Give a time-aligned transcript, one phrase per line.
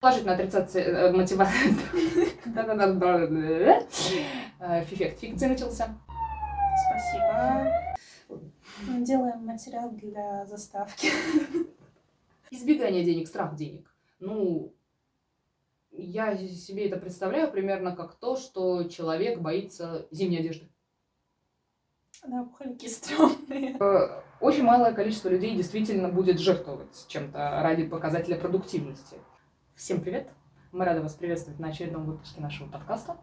[0.00, 1.74] Положительно отрицаться мотивация.
[4.58, 5.94] Эффект фикции начался.
[6.88, 7.70] Спасибо.
[8.86, 11.08] Мы делаем материал для заставки.
[12.50, 13.94] Избегание денег, страх денег.
[14.20, 14.72] Ну,
[15.90, 20.70] я себе это представляю примерно как то, что человек боится зимней одежды.
[22.26, 23.76] Да, пуховики стрёмные.
[23.78, 29.16] Э, очень малое количество людей действительно будет жертвовать чем-то ради показателя продуктивности.
[29.80, 30.28] Всем привет!
[30.72, 33.16] Мы рады вас приветствовать на очередном выпуске нашего подкаста,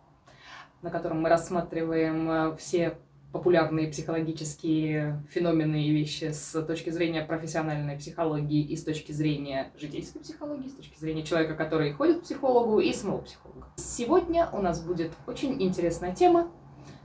[0.81, 2.97] на котором мы рассматриваем э, все
[3.31, 10.17] популярные психологические феномены и вещи с точки зрения профессиональной психологии и с точки зрения житейской
[10.17, 13.67] психологии, с точки зрения человека, который ходит к психологу и самого психолога.
[13.75, 16.49] Сегодня у нас будет очень интересная тема,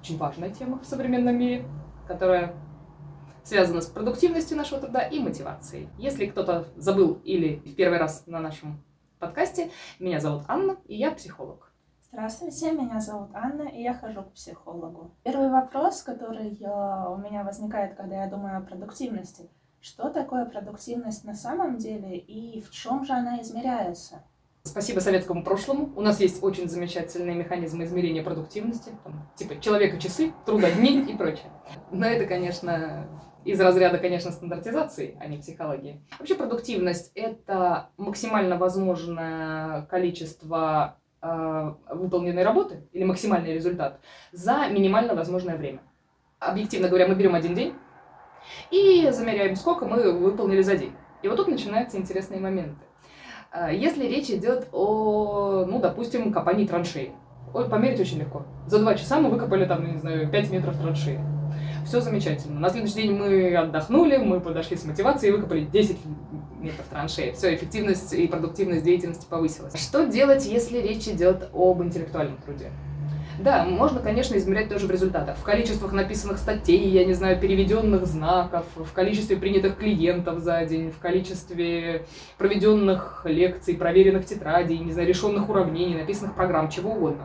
[0.00, 1.66] очень важная тема в современном мире,
[2.08, 2.54] которая
[3.44, 5.90] связана с продуктивностью нашего труда и мотивацией.
[5.98, 8.82] Если кто-то забыл или в первый раз на нашем
[9.22, 11.70] подкасте, меня зовут Анна, и я психолог.
[12.10, 15.12] Здравствуйте, меня зовут Анна, и я хожу к психологу.
[15.22, 19.48] Первый вопрос, который у меня возникает, когда я думаю о продуктивности.
[19.80, 24.24] Что такое продуктивность на самом деле и в чем же она измеряется?
[24.64, 25.92] Спасибо советскому прошлому.
[25.94, 31.16] У нас есть очень замечательные механизмы измерения продуктивности, там, типа человека часы, труда дни и
[31.16, 31.50] прочее.
[31.92, 33.06] Но это, конечно,
[33.44, 36.00] из разряда, конечно, стандартизации, а не психологии.
[36.18, 44.00] Вообще продуктивность— это максимально возможное количество э, выполненной работы или максимальный результат
[44.32, 45.80] за минимально возможное время.
[46.38, 47.74] Объективно говоря, мы берем один день
[48.70, 50.92] и замеряем, сколько мы выполнили за день.
[51.22, 52.84] И вот тут начинаются интересные моменты.
[53.52, 57.12] А, если речь идет о, ну, допустим, копании траншеи.
[57.52, 58.46] Померить очень легко.
[58.66, 61.20] За два часа мы выкопали там, не знаю, 5 метров траншеи.
[61.86, 62.60] Все замечательно.
[62.60, 65.96] На следующий день мы отдохнули, мы подошли с мотивацией и выкопали 10
[66.60, 67.32] метров траншеи.
[67.32, 69.74] Все, эффективность и продуктивность деятельности повысилась.
[69.74, 72.70] Что делать, если речь идет об интеллектуальном труде?
[73.40, 75.36] Да, можно, конечно, измерять тоже в результатах.
[75.36, 80.90] В количествах написанных статей, я не знаю, переведенных знаков, в количестве принятых клиентов за день,
[80.90, 82.06] в количестве
[82.38, 87.24] проведенных лекций, проверенных тетрадей, не знаю, решенных уравнений, написанных программ, чего угодно.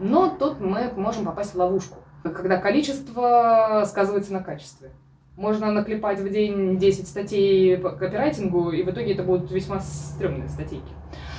[0.00, 4.90] Но тут мы можем попасть в ловушку, когда количество сказывается на качестве.
[5.36, 10.48] Можно наклепать в день 10 статей по копирайтингу, и в итоге это будут весьма стрёмные
[10.48, 10.92] статейки.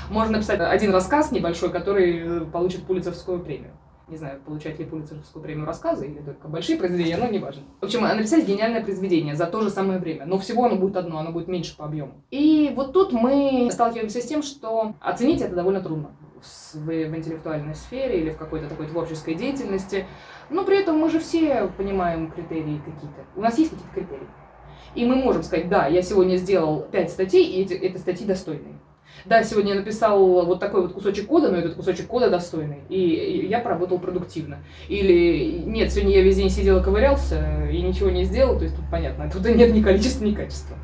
[0.10, 3.72] Можно написать один рассказ небольшой, который получит Пулицерскую премию.
[4.08, 7.64] Не знаю, получать ли Пулицерскую премию рассказы или только большие произведения, но не важно.
[7.80, 10.26] В общем, написать гениальное произведение за то же самое время.
[10.26, 12.12] Но всего оно будет одно, оно будет меньше по объему.
[12.30, 16.10] И вот тут мы сталкиваемся с тем, что оценить это довольно трудно
[16.42, 20.06] в, в интеллектуальной сфере или в какой-то такой творческой деятельности.
[20.50, 23.22] Но при этом мы же все понимаем критерии какие-то.
[23.36, 24.28] У нас есть какие-то критерии.
[24.96, 28.76] И мы можем сказать, да, я сегодня сделал пять статей, и эти, эти статьи достойные
[29.26, 33.48] да, сегодня я написал вот такой вот кусочек кода, но этот кусочек кода достойный, и
[33.48, 34.60] я поработал продуктивно.
[34.88, 38.76] Или нет, сегодня я весь день сидел и ковырялся, и ничего не сделал, то есть
[38.76, 40.78] тут понятно, тут нет ни количества, ни качества.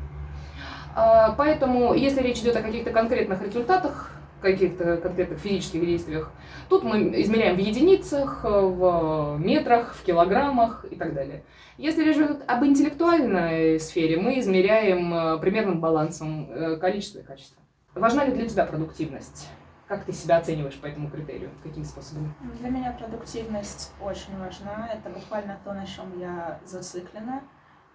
[0.94, 6.32] А, поэтому, если речь идет о каких-то конкретных результатах, каких-то конкретных физических действиях,
[6.68, 11.44] тут мы измеряем в единицах, в метрах, в килограммах и так далее.
[11.78, 17.62] Если речь идет об интеллектуальной сфере, мы измеряем э, примерным балансом э, количества и качества.
[17.94, 19.48] Важна ли для тебя продуктивность?
[19.86, 21.50] Как ты себя оцениваешь по этому критерию?
[21.62, 22.34] Какими способами?
[22.58, 24.88] Для меня продуктивность очень важна.
[24.92, 27.42] Это буквально то, на чем я зациклена.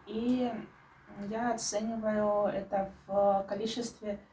[0.08, 0.50] И
[1.30, 4.33] я оцениваю это в количестве э,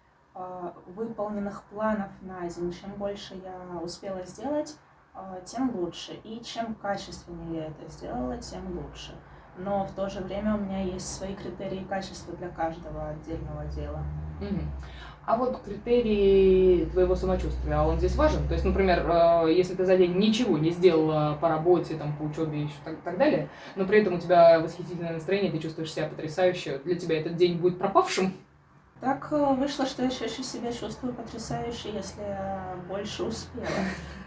[0.86, 2.72] выполненных планов на день.
[2.72, 4.76] Чем больше я успела сделать,
[5.14, 6.12] э, тем лучше.
[6.24, 9.14] И чем качественнее я это сделала, тем лучше.
[9.56, 14.02] Но в то же время у меня есть свои критерии качества для каждого отдельного дела.
[14.40, 14.60] Угу.
[15.26, 18.48] А вот критерий твоего самочувствия, а он здесь важен?
[18.48, 22.22] То есть, например, э, если ты за день ничего не сделала по работе, там, по
[22.22, 26.08] учебе и так, так далее, но при этом у тебя восхитительное настроение, ты чувствуешь себя
[26.08, 28.32] потрясающе, для тебя этот день будет пропавшим?
[29.00, 33.66] Так э, вышло, что я чаще себя чувствую потрясающе, если я больше успела.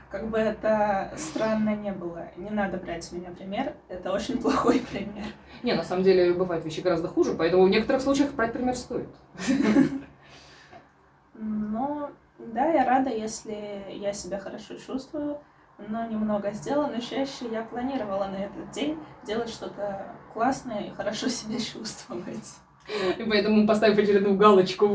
[0.09, 2.27] Как бы это странно не было.
[2.37, 3.75] Не надо брать с меня пример.
[3.87, 5.25] Это очень плохой пример.
[5.61, 9.09] Не, на самом деле бывают вещи гораздо хуже, поэтому в некоторых случаях брать пример стоит.
[11.35, 15.39] Но да, я рада, если я себя хорошо чувствую,
[15.77, 21.27] но немного сделала, но чаще я планировала на этот день делать что-то классное и хорошо
[21.27, 22.62] себя чувствовать.
[23.17, 24.87] И поэтому, поставив очередную галочку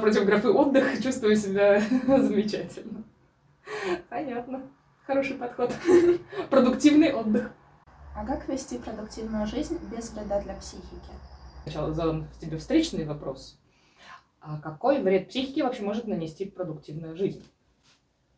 [0.00, 3.04] против графы отдых, чувствую себя замечательно.
[4.08, 4.62] Понятно.
[5.06, 5.72] Хороший подход.
[6.50, 7.52] Продуктивный отдых.
[8.14, 11.12] А как вести продуктивную жизнь без вреда для психики?
[11.62, 13.58] Сначала задам тебе встречный вопрос.
[14.40, 17.44] А какой вред психике вообще может нанести продуктивная жизнь?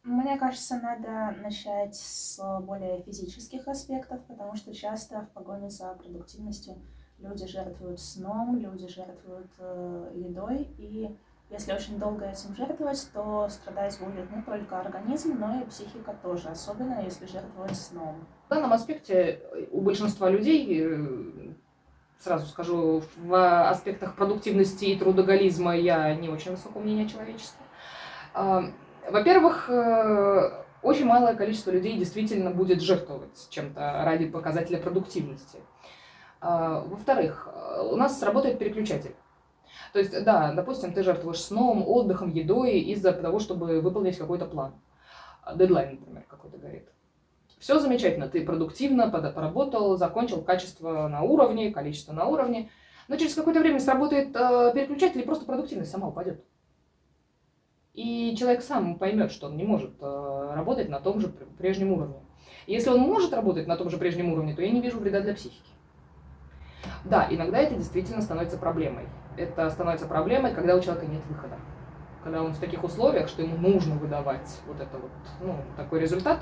[0.03, 6.77] Мне кажется, надо начать с более физических аспектов, потому что часто в погоне за продуктивностью
[7.21, 11.11] люди жертвуют сном, люди жертвуют э, едой, и
[11.51, 16.49] если очень долго этим жертвовать, то страдать будет не только организм, но и психика тоже,
[16.49, 18.27] особенно если жертвовать сном.
[18.47, 21.55] В данном аспекте у большинства людей, э,
[22.19, 27.65] сразу скажу, в аспектах продуктивности и трудоголизма я не очень высокого мнения человечества.
[28.35, 28.65] А,
[29.11, 35.59] во-первых, э, очень малое количество людей действительно будет жертвовать чем-то ради показателя продуктивности.
[36.41, 37.49] А, во-вторых,
[37.91, 39.15] у нас работает переключатель.
[39.93, 44.75] То есть, да, допустим, ты жертвуешь сном, отдыхом, едой из-за того, чтобы выполнить какой-то план.
[45.55, 46.89] Дедлайн, например, какой-то горит.
[47.59, 52.71] Все замечательно, ты продуктивно поработал, закончил качество на уровне, количество на уровне,
[53.09, 56.45] но через какое-то время сработает э, переключатель, и просто продуктивность сама упадет.
[57.95, 62.21] И человек сам поймет, что он не может э, работать на том же прежнем уровне.
[62.69, 65.35] Если он может работать на том же прежнем уровне, то я не вижу вреда для
[65.35, 65.71] психики.
[67.05, 69.07] Да, иногда это действительно становится проблемой.
[69.37, 71.57] Это становится проблемой, когда у человека нет выхода.
[72.25, 75.11] Когда он в таких условиях, что ему нужно выдавать вот это вот,
[75.41, 76.41] ну, такой результат,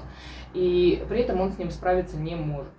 [0.54, 2.72] и при этом он с ним справиться не может,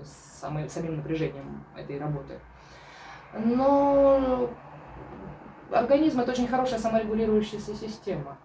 [0.00, 2.38] с самым, самим напряжением этой работы.
[3.34, 4.48] Но
[5.70, 8.38] организм это очень хорошая саморегулирующаяся система.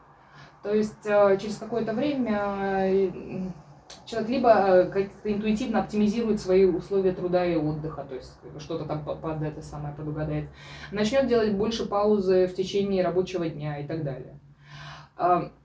[0.63, 3.13] То есть э, через какое-то время
[4.05, 9.03] человек либо э, как-то интуитивно оптимизирует свои условия труда и отдыха, то есть что-то там
[9.03, 10.49] под это самое предугадает,
[10.91, 14.39] начнет делать больше паузы в течение рабочего дня и так далее.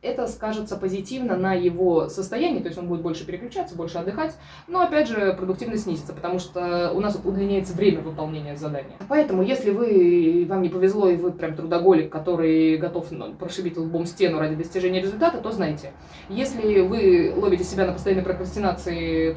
[0.03, 4.37] Это скажется позитивно на его состоянии, то есть он будет больше переключаться, больше отдыхать,
[4.69, 8.97] но опять же продуктивность снизится, потому что у нас удлиняется время выполнения задания.
[9.09, 14.07] Поэтому, если вы, вам не повезло и вы прям трудоголик, который готов ну, прошибить лбом
[14.07, 15.93] стену ради достижения результата, то знайте,
[16.29, 19.35] если вы ловите себя на постоянной прокрастинации,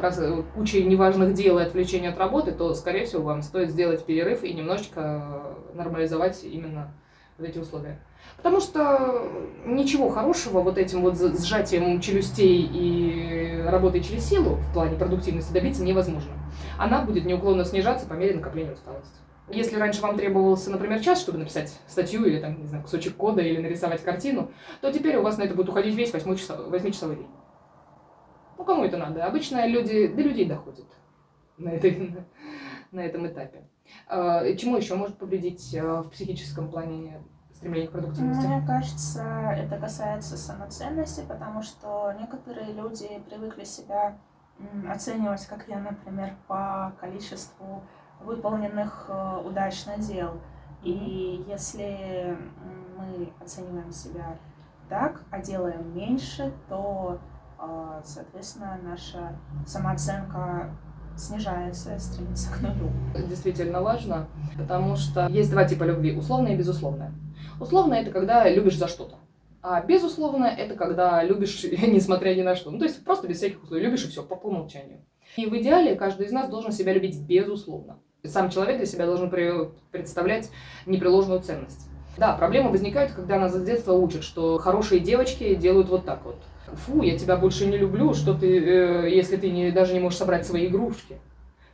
[0.53, 4.53] кучей неважных дел и отвлечения от работы, то, скорее всего, вам стоит сделать перерыв и
[4.53, 6.93] немножечко нормализовать именно
[7.39, 7.99] вот эти условия.
[8.37, 9.27] Потому что
[9.65, 15.83] ничего хорошего вот этим вот сжатием челюстей и работой через силу в плане продуктивности добиться
[15.83, 16.31] невозможно.
[16.77, 19.19] Она будет неуклонно снижаться по мере накопления усталости.
[19.51, 23.41] Если раньше вам требовался, например, час, чтобы написать статью или там, не знаю, кусочек кода
[23.41, 27.27] или нарисовать картину, то теперь у вас на это будет уходить весь 8-часовой день.
[28.57, 29.25] Ну, кому это надо?
[29.25, 30.85] Обычно люди, до людей доходят
[31.57, 32.13] на, этой,
[32.91, 33.67] на этом этапе.
[34.07, 37.21] А, чему еще может повредить а, в психическом плане
[37.53, 38.45] стремление к продуктивности?
[38.45, 39.23] Мне кажется,
[39.55, 44.17] это касается самоценности, потому что некоторые люди привыкли себя
[44.89, 47.83] оценивать, как я, например, по количеству
[48.19, 50.39] выполненных э, удачно дел.
[50.83, 52.37] И если
[52.97, 54.37] мы оцениваем себя
[54.89, 57.19] так, а делаем меньше, то,
[57.59, 60.71] э, соответственно, наша самооценка
[61.19, 62.91] снижается, стремится к нулю.
[63.27, 64.27] Действительно важно,
[64.57, 67.13] потому что есть два типа любви, условная и безусловная.
[67.59, 69.15] Условно это когда любишь за что-то.
[69.61, 72.71] А безусловно это когда любишь, несмотря ни на что.
[72.71, 73.83] Ну, то есть просто без всяких условий.
[73.83, 75.01] Любишь и все, по, по умолчанию.
[75.35, 77.99] И в идеале каждый из нас должен себя любить безусловно.
[78.23, 79.31] Сам человек для себя должен
[79.91, 80.49] представлять
[80.85, 81.87] непреложную ценность.
[82.17, 86.35] Да, проблемы возникают, когда нас с детства учат, что хорошие девочки делают вот так вот.
[86.73, 90.19] Фу, я тебя больше не люблю, что ты, э, если ты не, даже не можешь
[90.19, 91.17] собрать свои игрушки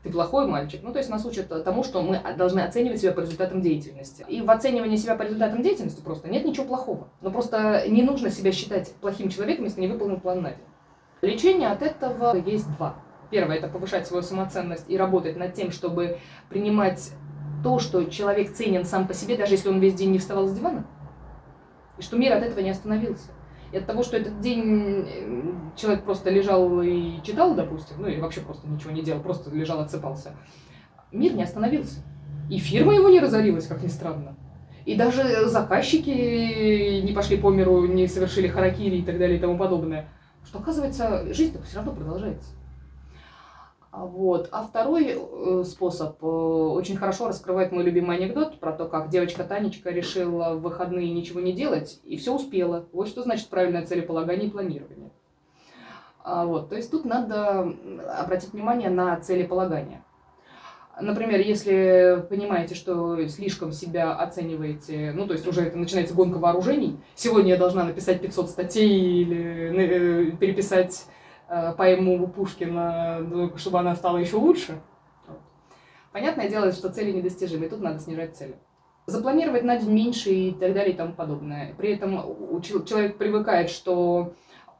[0.05, 0.81] ты плохой мальчик.
[0.84, 4.24] Ну, то есть нас учат тому, что мы должны оценивать себя по результатам деятельности.
[4.29, 7.08] И в оценивании себя по результатам деятельности просто нет ничего плохого.
[7.22, 10.60] Но просто не нужно себя считать плохим человеком, если не выполнил план на день.
[11.24, 12.98] Лечение от этого есть два.
[13.31, 17.10] Первое– это повышать свою самоценность и работать над тем, чтобы принимать
[17.63, 20.53] то, что человек ценен сам по себе, даже если он весь день не вставал с
[20.53, 20.86] дивана.
[21.98, 23.29] И что мир от этого не остановился.
[23.75, 28.22] И от того, что этот день э, человек просто лежал и читал, допустим, ну или
[28.22, 30.32] вообще просто ничего не делал, просто лежал, отсыпался,
[31.12, 32.00] мир не остановился.
[32.50, 34.38] И фирма его не разорилась, как ни странно.
[34.86, 39.58] И даже заказчики не пошли по миру, не совершили харакири и так далее и тому
[39.58, 40.08] подобное.
[40.46, 42.51] Что оказывается, жизнь все равно продолжается.
[43.98, 44.50] А вот.
[44.52, 49.46] А второй э, способ э, очень хорошо раскрывает мой любимый анекдот про то, как девочка
[49.46, 52.90] Танечка решила в выходные ничего не делать и все успела.
[52.92, 55.12] Вот что значит правильное целеполагание и планирование.
[56.25, 56.68] А вот.
[56.68, 57.74] То есть тут надо
[58.20, 60.04] обратить внимание на целеполагание.
[61.00, 67.00] Например, если понимаете, что слишком себя оцениваете, ну, то есть уже это начинается гонка вооружений,
[67.16, 71.06] сегодня я должна написать 500 статей или э, переписать
[71.48, 74.80] поэму Пушкина, ну, чтобы она стала еще лучше.
[76.12, 78.56] Понятное дело, что цели недостижимы, и тут надо снижать цели.
[79.08, 81.74] запланировать на день меньше и так далее и тому подобное.
[81.78, 84.34] При этом человек привыкает, что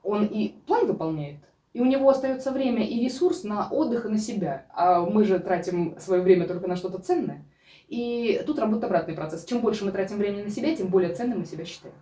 [0.04, 1.40] он и план выполняет,
[1.74, 4.66] и у него остается время и ресурс на отдых и на себя.
[4.74, 7.46] А мы же тратим свое время только на что-то ценное.
[7.88, 9.46] И тут работает обратный процесс.
[9.46, 11.96] Чем больше мы тратим времени на себя, тем более ценным мы себя считаем.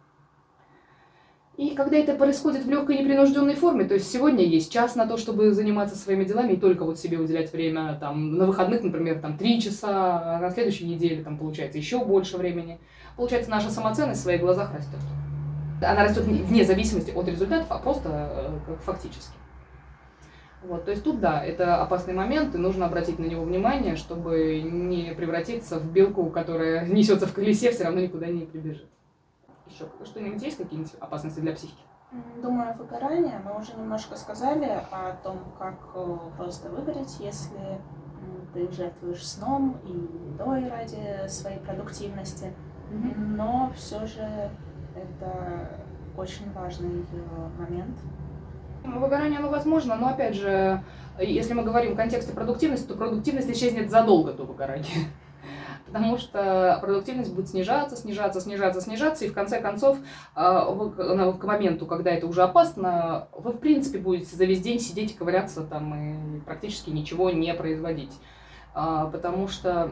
[1.55, 5.17] И когда это происходит в легкой непринужденной форме, то есть сегодня есть час на то,
[5.17, 9.37] чтобы заниматься своими делами и только вот себе уделять время, там, на выходных, например, там,
[9.37, 12.79] три часа, а на следующей неделе, там, получается, еще больше времени.
[13.15, 14.99] Получается, наша самоценность в своих глазах растет.
[15.79, 18.09] Она растет вне зависимости от результатов, а просто
[18.67, 19.33] э, фактически.
[20.63, 24.61] Вот, то есть тут, да, это опасный момент, и нужно обратить на него внимание, чтобы
[24.63, 28.87] не превратиться в белку, которая несется в колесе, все равно никуда не прибежит.
[29.67, 31.81] Еще что-нибудь есть, какие-нибудь опасности для психики?
[32.41, 33.41] Думаю, выгорание.
[33.43, 37.81] Мы уже немножко сказали о том, как э, просто выгореть, если
[38.53, 39.91] ты жертвуешь сном и
[40.33, 42.53] едой ради своей продуктивности.
[42.91, 43.15] Mm-hmm.
[43.17, 44.51] Но все же
[44.95, 45.69] это
[46.15, 47.97] очень важный э, момент.
[48.83, 50.83] Выгорание, оно возможно, но опять же,
[51.17, 55.07] если мы говорим в контексте продуктивности, то продуктивность исчезнет задолго до выгорания
[55.93, 59.99] потому что продуктивность будет снижаться, снижаться, снижаться, снижаться, и в конце концов,
[60.33, 65.11] а, к моменту, когда это уже опасно, вы в принципе будете за весь день сидеть
[65.11, 68.11] и ковыряться там и практически ничего не производить.
[68.73, 69.91] А, потому что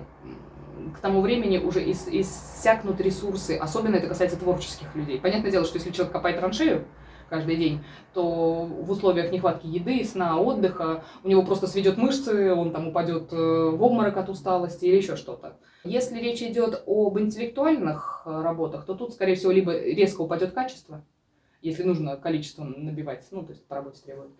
[0.95, 5.19] к тому времени уже ис иссякнут ресурсы, особенно это касается творческих людей.
[5.19, 6.85] Понятное дело, что если человек копает траншею,
[7.31, 7.79] каждый день,
[8.13, 13.31] то в условиях нехватки еды, сна, отдыха у него просто сведет мышцы, он там упадет
[13.31, 15.57] э, в обморок от усталости или еще что-то.
[15.85, 21.05] Если речь идет об интеллектуальных э, работах, то тут, скорее всего, либо резко упадет качество,
[21.61, 24.31] если нужно количество набивать, ну, то есть по работе требует.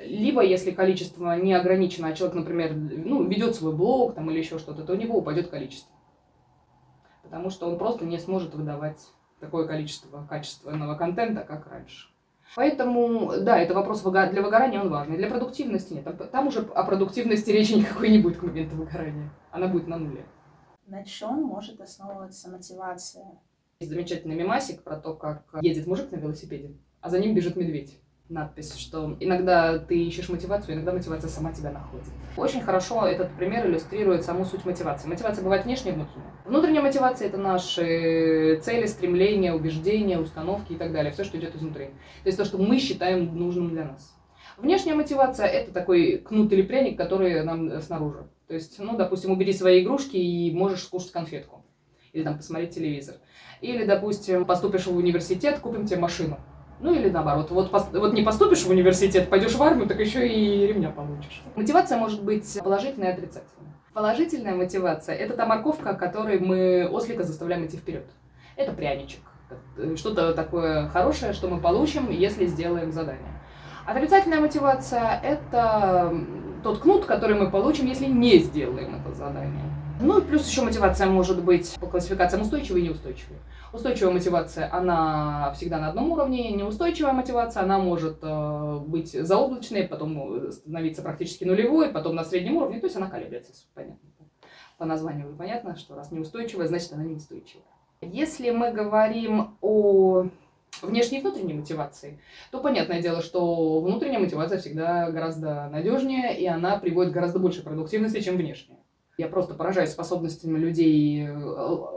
[0.00, 4.58] Либо, если количество не ограничено, а человек, например, ну, ведет свой блог там, или еще
[4.58, 5.94] что-то, то у него упадет количество.
[7.22, 8.98] Потому что он просто не сможет выдавать
[9.38, 12.08] такое количество качественного контента, как раньше.
[12.56, 15.16] Поэтому, да, это вопрос для выгорания, он важный.
[15.16, 16.30] Для продуктивности нет.
[16.30, 19.30] Там уже о продуктивности речи никакой не будет к моменту выгорания.
[19.50, 20.24] Она будет на нуле.
[20.86, 23.38] На чем может основываться мотивация?
[23.78, 27.98] Есть замечательный мемасик про то, как едет мужик на велосипеде, а за ним бежит медведь
[28.30, 32.06] надпись, что иногда ты ищешь мотивацию, иногда мотивация сама тебя находит.
[32.36, 35.08] Очень хорошо этот пример иллюстрирует саму суть мотивации.
[35.08, 36.30] Мотивация бывает внешняя и внутренняя.
[36.44, 41.12] Внутренняя мотивация– это наши цели, стремления, убеждения, установки и так далее.
[41.12, 41.86] Все, что идет изнутри.
[42.22, 44.14] То есть то, что мы считаем нужным для нас.
[44.56, 48.28] Внешняя мотивация– это такой кнут или пряник, который нам снаружи.
[48.46, 51.64] То есть, ну, допустим, убери свои игрушки и можешь скушать конфетку.
[52.12, 53.16] Или там посмотреть телевизор.
[53.60, 56.38] Или, допустим, поступишь в университет, купим тебе машину.
[56.80, 60.66] Ну или наоборот, вот, вот не поступишь в университет, пойдешь в армию, так еще и
[60.66, 61.42] ремня получишь.
[61.54, 63.74] Мотивация может быть положительная и отрицательная.
[63.92, 68.06] Положительная мотивация– это та морковка, которой мы ослика заставляем идти вперед.
[68.56, 69.20] Это пряничек.
[69.96, 73.40] Что-то такое хорошее, что мы получим, если сделаем задание.
[73.84, 76.14] Отрицательная мотивация– это
[76.62, 79.64] тот кнут, который мы получим, если не сделаем это задание.
[80.00, 83.36] Ну и плюс еще мотивация может быть по классификациям устойчивой и неустойчивой.
[83.72, 90.50] Устойчивая мотивация, она всегда на одном уровне, неустойчивая мотивация, она может э, быть заоблачной, потом
[90.50, 94.08] становиться практически нулевой, потом на среднем уровне, то есть она колеблется, понятно.
[94.76, 97.62] По названию понятно, что раз неустойчивая, значит она неустойчивая.
[98.00, 100.26] Если мы говорим о
[100.82, 102.18] внешней и внутренней мотивации,
[102.50, 108.20] то понятное дело, что внутренняя мотивация всегда гораздо надежнее, и она приводит гораздо больше продуктивности,
[108.20, 108.79] чем внешняя.
[109.20, 111.30] Я просто поражаюсь способностями людей э,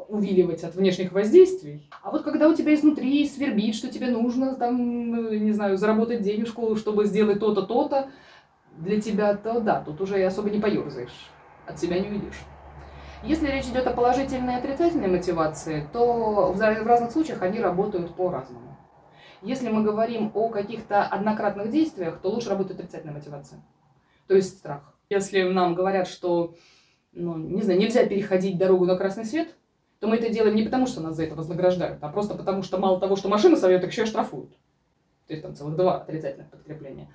[0.09, 1.89] увиливать от внешних воздействий.
[2.01, 6.21] А вот когда у тебя изнутри свербит, что тебе нужно, там, э, не знаю, заработать
[6.21, 8.09] денежку, чтобы сделать то-то, то-то,
[8.77, 11.31] для тебя, то да, тут уже и особо не поерзаешь,
[11.65, 12.41] от себя не уйдешь.
[13.23, 18.75] Если речь идет о положительной и отрицательной мотивации, то в разных случаях они работают по-разному.
[19.41, 23.61] Если мы говорим о каких-то однократных действиях, то лучше работает отрицательная мотивация,
[24.27, 24.93] то есть страх.
[25.09, 26.55] Если нам говорят, что
[27.13, 29.55] ну, не знаю, нельзя переходить дорогу на красный свет,
[29.99, 32.77] то мы это делаем не потому, что нас за это вознаграждают, а просто потому, что
[32.77, 34.51] мало того, что машина совет, так еще и штрафуют.
[35.27, 37.07] То есть там целых два отрицательных подкрепления.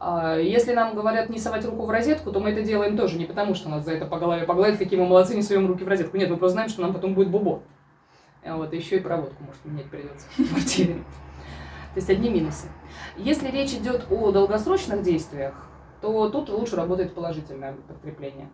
[0.00, 3.24] А если нам говорят не совать руку в розетку, то мы это делаем тоже не
[3.24, 5.88] потому, что нас за это по голове погладят, какие мы молодцы, не суем руки в
[5.88, 6.16] розетку.
[6.16, 7.62] Нет, мы просто знаем, что нам потом будет бубо.
[8.44, 10.94] Вот, еще и проводку, может, менять придется в квартире.
[11.94, 12.66] То есть одни минусы.
[13.16, 15.54] Если речь идет о долгосрочных действиях,
[16.00, 18.48] то тут лучше работает положительное подкрепление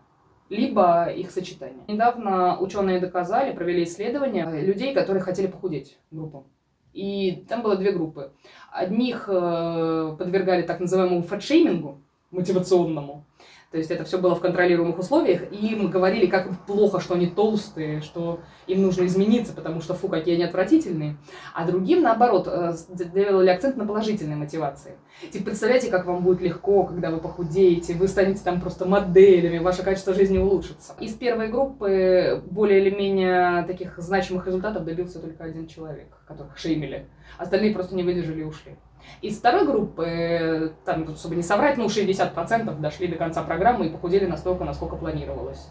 [0.48, 1.84] либо их сочетание.
[1.88, 6.44] Недавно ученые доказали, провели исследования людей, которые хотели похудеть, группу.
[6.92, 8.32] И там было две группы.
[8.72, 11.98] Одних э, подвергали так называемому фэтшеймингу,
[12.30, 13.24] мотивационному,
[13.70, 17.26] То есть это все было в контролируемых условиях, и им говорили, как плохо, что они
[17.26, 21.18] толстые, что им нужно измениться, потому что, фу, какие они отвратительные.
[21.54, 22.74] А другим, наоборот, э,
[23.12, 24.96] делали акцент на положительной мотивации.
[25.30, 29.82] Типа, представляете, как вам будет легко, когда вы похудеете, вы станете там просто моделями, ваше
[29.82, 30.94] качество жизни улучшится.
[30.98, 37.06] Из первой группы более или менее таких значимых результатов добился только один человек, которых шеймили.
[37.36, 38.76] Остальные просто не выдержали и ушли.
[39.20, 44.26] Из второй группы, там, чтобы не соврать, ну, 60% дошли до конца программы и похудели
[44.26, 45.68] настолько, насколько планировалось.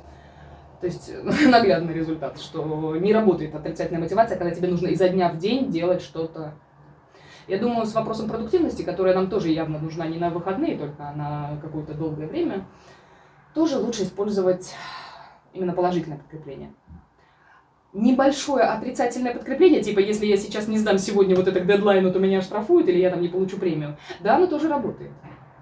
[0.81, 1.11] То есть
[1.47, 6.01] наглядный результат, что не работает отрицательная мотивация, когда тебе нужно изо дня в день делать
[6.01, 6.53] что-то.
[7.47, 11.57] Я думаю, с вопросом продуктивности, которая нам тоже явно нужна не на выходные, только на
[11.61, 12.65] какое-то долгое время,
[13.53, 14.75] тоже лучше использовать
[15.53, 16.71] именно положительное подкрепление
[17.93, 22.19] небольшое отрицательное подкрепление, типа, если я сейчас не сдам сегодня вот это к дедлайну, то
[22.19, 25.11] меня штрафуют, или я там не получу премию, да, оно тоже работает.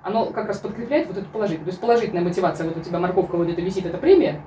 [0.03, 1.65] Оно как раз подкрепляет вот эту положительную.
[1.65, 4.43] То есть положительная мотивация, вот у тебя морковка вот это висит, это премия,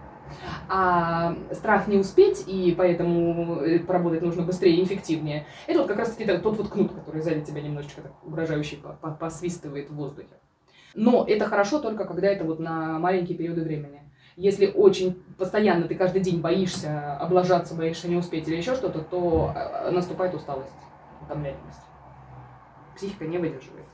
[0.69, 5.47] а страх не успеть, и поэтому э, поработать нужно быстрее и эффективнее.
[5.67, 8.79] Это вот как раз таки тот вот кнут, который сзади тебя немножечко так угрожающе
[9.19, 10.37] посвистывает в воздухе.
[10.95, 14.03] Но это хорошо только когда это вот на маленькие периоды времени.
[14.39, 19.53] Если очень постоянно ты каждый день боишься облажаться, боишься не успеть или еще что-то, то
[19.53, 20.71] э, наступает усталость,
[21.21, 21.81] утомляемость.
[22.95, 23.87] Психика не выдерживает.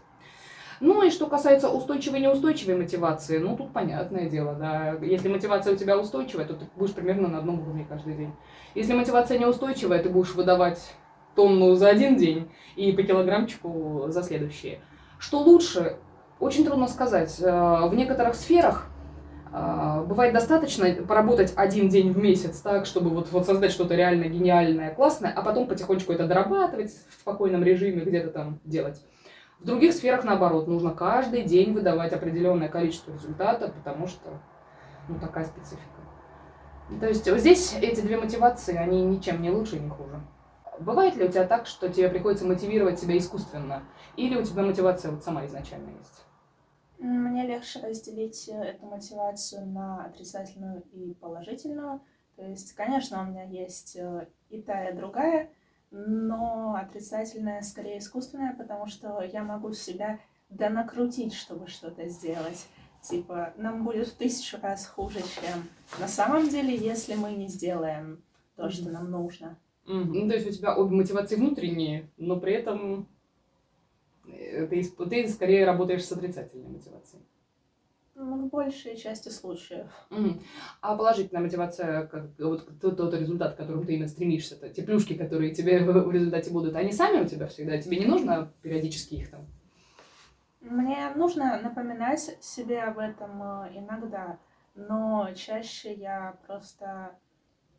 [0.80, 4.98] Ну и что касается устойчивой и неустойчивой мотивации, ну тут понятное дело, да.
[5.00, 8.34] Если мотивация у тебя устойчивая, то ты будешь примерно на одном уровне каждый день.
[8.74, 10.92] Если мотивация неустойчивая, ты будешь выдавать
[11.34, 14.80] тонну за один день и по килограммчику за следующие.
[15.18, 15.96] Что лучше,
[16.38, 17.34] очень трудно сказать.
[17.40, 18.90] Э, в некоторых сферах
[19.54, 24.92] бывает достаточно поработать один день в месяц так, чтобы вот, вот создать что-то реально гениальное,
[24.92, 29.00] классное, а потом потихонечку это дорабатывать в спокойном режиме, где-то там делать.
[29.60, 34.40] В других сферах, наоборот, нужно каждый день выдавать определенное количество результата, потому что
[35.08, 35.84] ну, такая специфика.
[37.00, 40.20] То есть здесь эти две мотивации, они ничем не лучше, не хуже.
[40.80, 43.84] Бывает ли у тебя так, что тебе приходится мотивировать себя искусственно?
[44.16, 46.23] Или у тебя мотивация вот сама изначально есть?
[46.98, 52.00] Мне легче разделить э, эту мотивацию на отрицательную и положительную.
[52.36, 55.50] То есть, конечно, у меня есть э, и та, и другая,
[55.90, 60.18] но отрицательная скорее искусственная, потому что я могу себя
[60.48, 62.66] донакрутить, чтобы что-то сделать.
[63.02, 65.68] Типа, нам будет в тысячу раз хуже, чем
[66.00, 68.22] на самом деле, если мы не сделаем
[68.56, 69.58] то, что нам нужно.
[69.86, 70.04] Mm-hmm.
[70.04, 73.06] Ну, то есть у тебя обе мотивации внутренние, но при этом
[74.26, 77.22] ты, ты скорее работаешь с отрицательной мотивацией.
[78.16, 79.86] Ну, в большей части случаев.
[80.10, 80.40] Угу.
[80.80, 84.82] А положительная мотивация, как, вот тот, тот результат, к которому ты именно стремишься, то, те
[84.82, 87.76] плюшки, которые тебе в результате будут, они сами у тебя всегда?
[87.78, 89.40] Тебе не нужно периодически их там?
[90.60, 94.38] Мне нужно напоминать себе об этом э, иногда,
[94.76, 97.16] но чаще я просто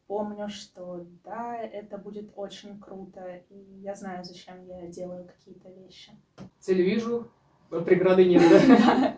[0.07, 6.11] помню, что да, это будет очень круто, и я знаю, зачем я делаю какие-то вещи.
[6.59, 7.27] Цель вижу,
[7.69, 8.41] преграды нет?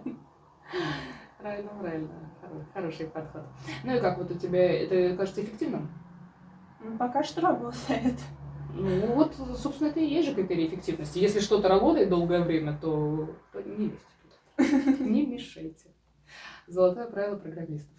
[1.40, 2.10] Правильно, правильно.
[2.74, 3.44] Хороший подход.
[3.84, 5.90] Ну и как вот у тебя, это кажется эффективным?
[6.98, 8.16] Пока что работает.
[8.74, 11.20] Ну вот, собственно, это и есть же критерий эффективности.
[11.20, 13.98] Если что-то работает долгое время, то, не лезьте
[14.58, 15.04] туда.
[15.04, 15.94] Не мешайте.
[16.68, 17.97] Золотое правило программистов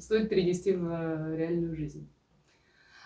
[0.00, 2.08] стоит перенести в реальную жизнь.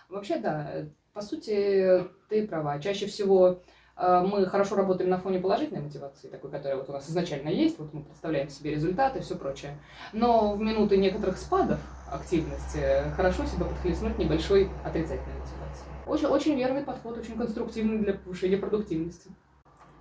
[0.09, 2.79] Вообще, да, по сути, ты права.
[2.81, 3.61] Чаще всего
[3.97, 7.79] э, мы хорошо работаем на фоне положительной мотивации, такой, которая вот у нас изначально есть,
[7.79, 9.77] вот мы представляем себе результаты и все прочее.
[10.13, 15.89] Но в минуты некоторых спадов активности хорошо себя подхлестнуть небольшой отрицательной мотивацией.
[16.07, 19.31] Очень, очень верный подход, очень конструктивный для повышения продуктивности.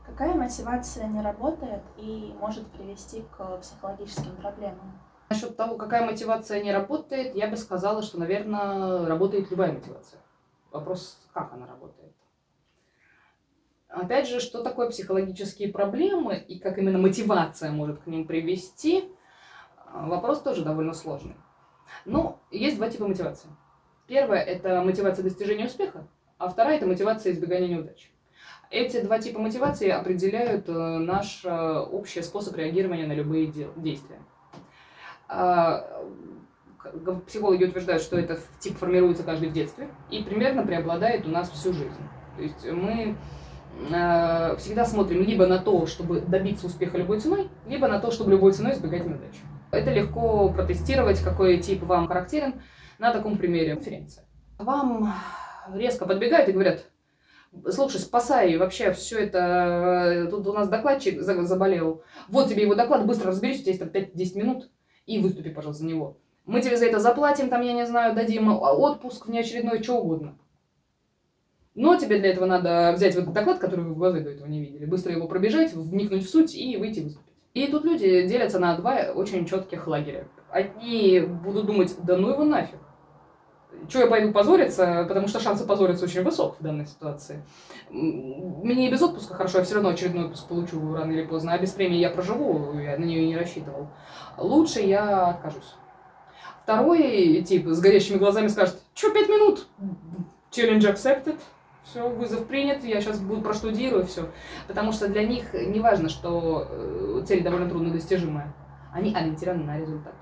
[0.06, 5.02] Какая мотивация не работает и может привести к психологическим проблемам?
[5.30, 10.22] Насчет того, какая мотивация не работает, я бы сказала, что, наверное, работает любая мотивация.
[10.72, 12.14] Вопрос, как она работает.
[13.90, 19.10] Опять же, что такое психологические проблемы и как именно мотивация может к ним привести,
[19.94, 21.36] вопрос тоже довольно сложный.
[22.06, 23.50] Но есть два типа мотивации.
[24.08, 28.12] Первая– это мотивация достижения успеха, а вторая– это мотивация избегания неудач.
[28.70, 34.20] Эти два типа мотивации определяют э, наш э, общий способ реагирования на любые действия.
[35.30, 35.86] А,
[37.28, 41.74] психологи утверждают, что этот тип формируется каждый в детстве и примерно преобладает у нас всю
[41.74, 41.92] жизнь.
[42.38, 43.16] То есть мы
[43.90, 48.32] э, всегда смотрим либо на то, чтобы добиться успеха любой ценой, либо на то, чтобы
[48.32, 49.36] любой ценой избегать неудач.
[49.72, 52.62] Это легко протестировать, какой тип вам характерен
[53.00, 54.24] на таком примере конференции.
[54.58, 55.14] Вам
[55.74, 56.86] резко подбегают и говорят,
[57.70, 63.06] слушай, спасай, вообще все это, э, тут у нас докладчик заболел, вот тебе его доклад,
[63.06, 64.70] быстро разберись, у тебя есть там 5-10 минут,
[65.08, 66.18] и выступи, пожалуйста, за него.
[66.46, 70.38] Мы тебе за это заплатим, там, я не знаю, дадим отпуск внеочередной, что угодно.
[71.74, 74.60] Но тебе для этого надо взять вот доклад, который вы в глаза до этого не
[74.60, 77.34] видели, быстро его пробежать, вникнуть в суть и выйти выступить.
[77.54, 80.28] И тут люди делятся на два очень четких лагеря.
[80.50, 82.80] Одни будут думать, да ну его нафиг.
[83.88, 87.42] Чего я пойду позориться, потому что шансы позориться очень высок в данной ситуации.
[87.90, 91.58] Мне и без отпуска хорошо, я все равно очередной отпуск получу рано или поздно, а
[91.58, 93.88] без премии я проживу, я на нее не рассчитывал.
[94.38, 95.76] Лучше я откажусь.
[96.64, 99.68] Второй тип с горящими глазами скажет, что, пять минут?
[100.52, 101.40] Challenge accepted.
[101.86, 104.28] Все, вызов принят, я сейчас буду проштудирую, все.
[104.68, 108.54] Потому что для них не важно, что э, цель довольно трудно достижимая.
[108.92, 110.14] Они ориентированы на результат.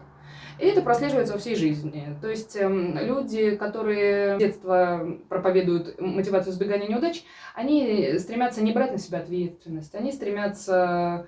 [0.59, 2.17] И это прослеживается во всей жизни.
[2.21, 8.91] То есть эм, люди, которые с детства проповедуют мотивацию избегания неудач, они стремятся не брать
[8.91, 11.27] на себя ответственность, они стремятся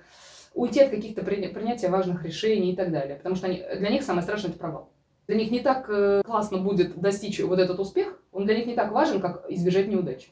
[0.54, 3.16] уйти от каких-то принятия важных решений и так далее.
[3.16, 4.90] Потому что они, для них самое страшное– это провал.
[5.26, 8.74] Для них не так э, классно будет достичь вот этот успех, он для них не
[8.74, 10.30] так важен, как избежать неудачи.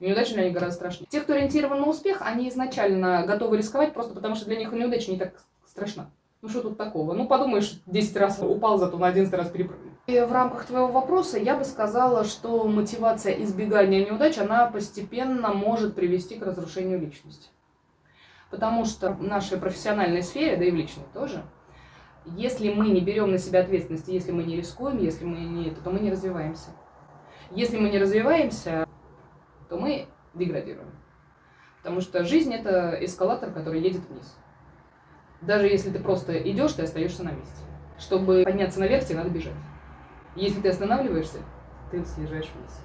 [0.00, 1.08] Неудачи для них гораздо страшнее.
[1.08, 5.10] Те, кто ориентирован на успех, они изначально готовы рисковать просто потому, что для них неудача
[5.10, 6.10] не так страшна.
[6.40, 7.14] Ну что тут такого?
[7.14, 9.92] Ну подумаешь, 10 раз упал, зато на 11 раз перепрыгнул.
[10.06, 15.94] И в рамках твоего вопроса я бы сказала, что мотивация избегания неудач, она постепенно может
[15.94, 17.48] привести к разрушению личности.
[18.50, 21.42] Потому что в нашей профессиональной сфере, да и в личной тоже,
[22.24, 25.82] если мы не берем на себя ответственность, если мы не рискуем, если мы не это,
[25.82, 26.70] то мы не развиваемся.
[27.50, 28.86] Если мы не развиваемся,
[29.68, 30.90] то мы деградируем.
[31.78, 34.36] Потому что жизнь это эскалатор, который едет вниз.
[35.40, 37.62] Даже если ты просто идешь, ты остаешься на месте.
[37.98, 39.54] Чтобы подняться наверх, тебе надо бежать.
[40.36, 41.38] Если ты останавливаешься,
[41.90, 42.80] ты съезжаешь вниз.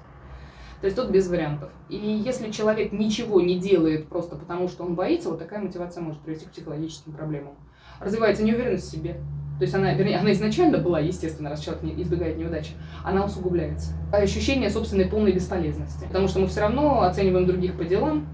[0.80, 1.70] То есть тут без вариантов.
[1.88, 6.20] И если человек ничего не делает просто потому, что он боится, вот такая мотивация может
[6.20, 7.54] привести к психологическим проблемам.
[8.00, 9.20] Развивается неуверенность в себе.
[9.58, 12.72] То есть она, вернее, она изначально была, естественно, раз человек не, избегает неудачи,
[13.04, 13.92] она усугубляется.
[14.12, 16.06] Ощущение собственной полной бесполезности.
[16.06, 18.26] Потому что мы все равно оцениваем других по делам,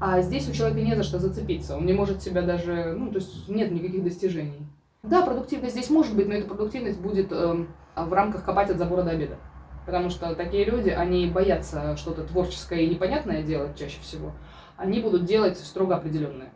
[0.00, 1.76] а здесь у человека не за что зацепиться.
[1.76, 4.68] Он не может себя даже, ну, то есть нет никаких достижений.
[5.02, 9.02] Да, продуктивность здесь может быть, но эта продуктивность будет э, в рамках копать от забора
[9.02, 9.36] до обеда.
[9.84, 14.32] Потому что такие люди, они боятся что-то творческое и непонятное делать чаще всего.
[14.76, 16.52] Они будут делать строго определенное.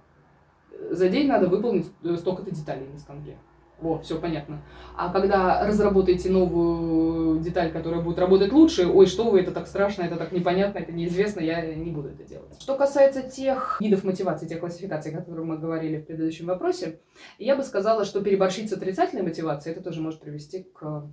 [0.91, 1.87] За день надо выполнить
[2.19, 3.37] столько-то деталей на станке.
[3.83, 4.63] О, все понятно.
[4.97, 10.03] А когда разработаете новую деталь, которая будет работать лучше, ой, что вы, это так страшно,
[10.03, 12.61] это так непонятно, это неизвестно, я не буду это делать.
[12.61, 17.01] Что касается тех видов мотивации, тех классификаций, о которых мы говорили в предыдущем вопросе,
[17.39, 21.09] я бы сказала, что переборщить с отрицательной мотивацией, это тоже может привести к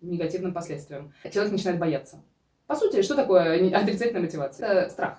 [0.00, 1.12] негативным последствиям.
[1.30, 2.22] Человек начинает бояться.
[2.66, 4.66] По сути, что такое отрицательная мотивация?
[4.66, 5.18] Это страх.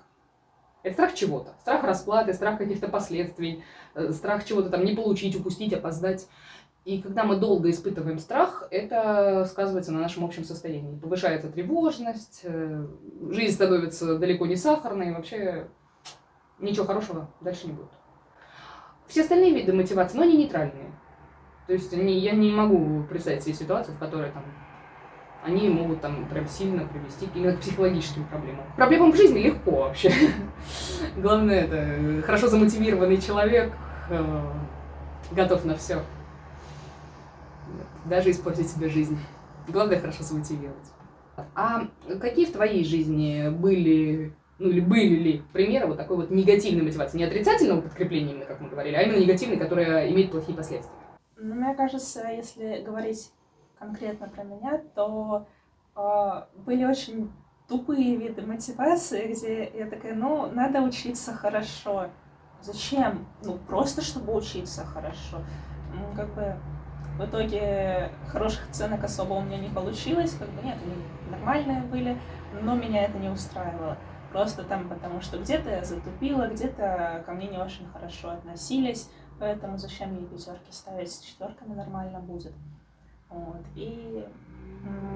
[0.84, 1.54] Это страх чего-то.
[1.62, 6.28] Страх расплаты, страх каких-то последствий, э, страх чего-то там не получить, упустить, опоздать.
[6.84, 10.98] И когда мы долго испытываем страх, это сказывается на нашем общем состоянии.
[10.98, 12.88] Повышается тревожность, э,
[13.30, 15.67] жизнь становится далеко не сахарной, и вообще
[16.58, 17.91] ничего хорошего дальше не будет.
[19.08, 20.91] Все остальные виды мотивации, но они нейтральные.
[21.67, 24.44] То есть они, я не могу представить себе ситуацию, в которой там
[25.44, 28.65] они могут там прям сильно привести именно к психологическим проблемам.
[28.76, 30.12] Проблемам в жизни легко вообще.
[31.17, 33.74] Главное, это хорошо замотивированный человек,
[34.10, 34.41] э,
[35.32, 36.02] готов на все
[38.06, 39.18] даже испортить себе жизнь.
[39.68, 40.92] Главное хорошо замотивировать.
[41.56, 41.88] А
[42.20, 47.18] какие в твоей жизни были, ну или были ли примеры вот такой вот негативной мотивации?
[47.18, 50.92] Не отрицательного подкрепления, именно как мы говорили, а именно негативной, которая имеет плохие последствия?
[51.38, 53.32] Ну, мне кажется, если говорить
[53.80, 55.48] конкретно про меня, то
[55.96, 57.32] э, были очень
[57.68, 62.10] тупые виды мотивации, где я такая, ну, надо учиться хорошо.
[62.62, 63.26] Зачем?
[63.44, 65.38] Ну, просто чтобы учиться хорошо.
[65.94, 66.58] Ну, как бы
[67.22, 70.96] в итоге хороших оценок особо у меня не получилось, как бы нет, они
[71.30, 72.18] нормальные были,
[72.64, 73.96] но меня это не устраивало.
[74.32, 79.08] Просто там, потому что где-то я затупила, где-то ко мне не очень хорошо относились,
[79.40, 82.54] поэтому зачем мне пятерки ставить, с четверками нормально будет.
[83.30, 83.62] Вот.
[83.76, 84.26] И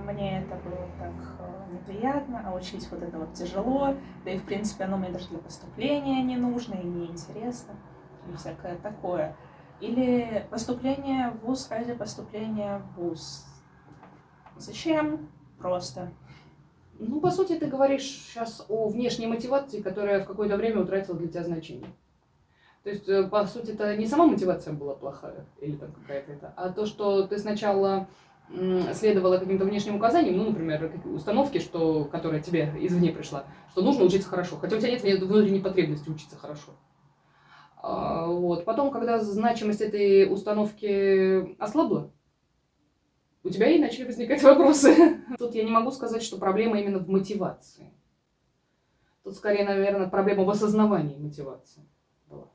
[0.05, 4.45] мне это было так э, неприятно, а учить вот это вот тяжело, да и в
[4.45, 7.73] принципе оно мне даже для поступления не нужно и неинтересно,
[8.31, 9.35] и всякое такое.
[9.81, 13.45] Или поступление в ВУЗ ради поступления в ВУЗ.
[14.57, 15.29] Зачем?
[15.59, 16.11] Просто.
[16.97, 21.27] Ну, по сути, ты говоришь сейчас о внешней мотивации, которая в какое-то время утратила для
[21.27, 21.89] тебя значение.
[22.83, 26.53] То есть, э, по сути, это не сама мотивация была плохая, или там какая-то это,
[26.55, 28.07] а то, что ты сначала
[28.93, 34.29] следовала каким-то внешним указаниям, ну, например, установки, что, которая тебе извне пришла, что нужно учиться
[34.29, 36.71] хорошо, хотя у тебя нет внутренней потребности учиться хорошо.
[37.87, 38.65] А, вот.
[38.65, 42.11] Потом, когда значимость этой установки ослабла,
[43.43, 45.19] У тебя и начали возникать вопросы.
[45.37, 47.91] Тут я не могу сказать, что проблема именно в мотивации.
[49.23, 51.83] Тут скорее, наверное, проблема в осознавании мотивации
[52.27, 52.47] была.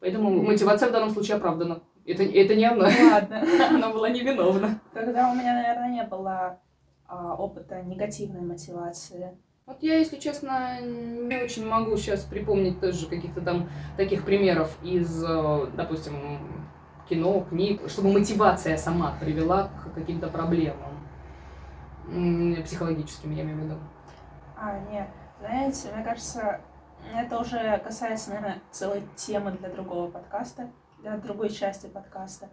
[0.00, 1.80] Поэтому мотивация в данном случае оправдана.
[2.04, 2.90] Это, это не она.
[3.12, 3.44] Ладно.
[3.70, 4.80] Она была невиновна.
[4.92, 6.58] Тогда у меня, наверное, не было
[7.06, 9.38] а, опыта негативной мотивации.
[9.70, 15.22] Вот я, если честно, не очень могу сейчас припомнить тоже каких-то там таких примеров из,
[15.22, 16.40] э, допустим,
[17.08, 21.06] кино, книг, чтобы мотивация сама привела к каким-то проблемам
[22.64, 23.74] психологическим, я имею в виду.
[24.56, 25.06] А, нет.
[25.38, 26.60] Знаете, мне кажется,
[27.14, 32.48] это уже касается, наверное, целой темы для другого подкаста, для другой части подкаста.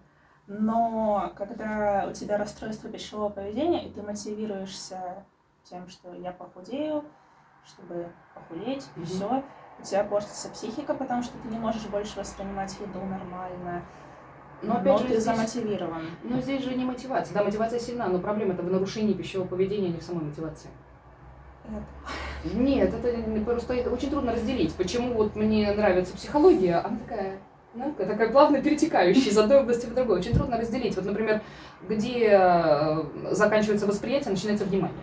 [0.45, 5.25] Но когда у тебя расстройство пищевого поведения, и ты мотивируешься
[5.69, 7.03] тем, что я похудею,
[7.65, 9.06] чтобы похудеть, и Мгм.
[9.08, 9.43] все,
[9.80, 13.84] у тебя портится психика, потому что ты не можешь больше воспринимать еду нормально.
[14.63, 16.01] Но Но, опять же, ты здесь- замотивирован.
[16.23, 17.34] Но здесь же не мотивация.
[17.36, 20.69] Да, мотивация сильна, но проблема это в нарушении пищевого поведения, а не в самой мотивации.
[21.65, 24.73] Это- Нет, это просто это очень трудно разделить.
[24.75, 27.38] Почему вот мне нравится психология, она такая,
[27.75, 30.19] наука, такая плавно перетекающая из одной области в другую.
[30.19, 30.95] Очень трудно разделить.
[30.95, 31.41] Вот, например,
[31.88, 34.97] где э, заканчивается восприятие, начинается внимание.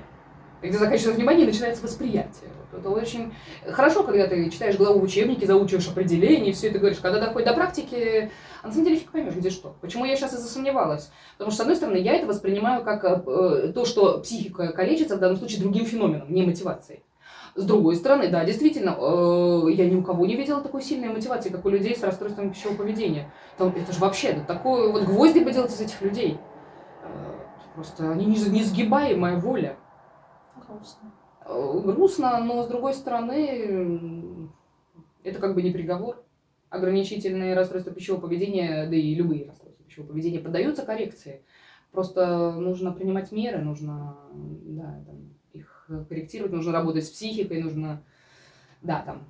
[0.64, 2.48] И Где заканчивается внимание, начинается восприятие.
[2.72, 3.34] Это очень
[3.70, 7.00] хорошо, когда ты читаешь главу в учебнике, заучиваешь определение, все это говоришь.
[7.00, 8.30] Когда доходит до практики,
[8.62, 9.76] а на самом деле фиг поймешь, где что.
[9.82, 11.10] Почему я сейчас и засомневалась?
[11.36, 15.20] Потому что, с одной стороны, я это воспринимаю как э, то, что психика калечится, в
[15.20, 17.02] данном случае, другим феноменом, не мотивацией.
[17.54, 21.50] С другой стороны, да, действительно, э, я ни у кого не видела такой сильной мотивации,
[21.50, 23.30] как у людей с расстройством пищевого поведения.
[23.58, 26.38] Там, это же вообще, да, такое, вот гвозди бы делать из этих людей.
[27.02, 27.34] Э,
[27.74, 29.76] просто они не- несгибаемая воля.
[30.68, 31.12] Грустно.
[31.44, 34.50] Э, Грустно, но с другой стороны,
[35.22, 36.22] это как бы не приговор.
[36.70, 41.42] Ограничительные расстройства пищевого поведения, да и любые расстройства пищевого поведения поддаются коррекции.
[41.92, 48.02] Просто нужно принимать меры, нужно да, там, их корректировать, нужно работать с психикой, нужно,
[48.82, 49.22] да, там,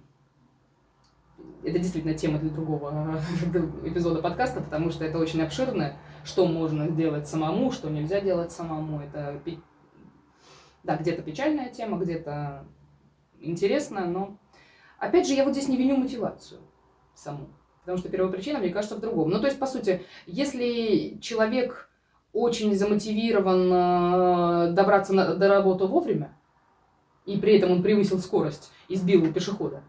[1.63, 3.21] это действительно тема для другого
[3.85, 9.01] эпизода подкаста, потому что это очень обширно, что можно сделать самому, что нельзя делать самому.
[9.01, 9.41] Это
[10.85, 12.67] да, где-то печальная тема, где-то
[13.41, 14.39] интересная, но
[14.99, 16.61] опять же, я вот здесь не виню мотивацию
[17.15, 17.49] саму.
[17.81, 19.31] Потому что первая мне кажется, в другом.
[19.31, 21.91] Ну, то есть, по сути, если человек
[22.33, 26.37] очень замотивирован э, добраться на- до работы вовремя,
[27.27, 29.83] и при этом он превысил скорость и сбил пешехода,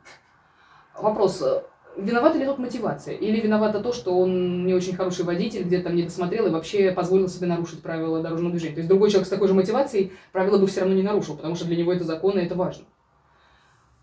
[0.98, 1.64] вопрос, э,
[1.98, 3.16] виновата ли тут мотивация?
[3.16, 6.92] Или виновата то, что он не очень хороший водитель, где-то там не досмотрел и вообще
[6.92, 8.76] позволил себе нарушить правила дорожного движения?
[8.76, 11.56] То есть другой человек с такой же мотивацией правила бы все равно не нарушил, потому
[11.56, 12.86] что для него это закон и это важно.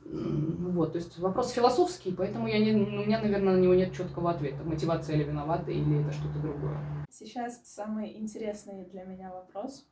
[0.04, 4.30] Вот, то есть вопрос философский, поэтому я не, у меня, наверное, на него нет четкого
[4.30, 4.62] ответа.
[4.64, 6.76] Мотивация ли виновата, или это что-то другое.
[7.10, 9.86] Сейчас самый интересный для меня вопрос.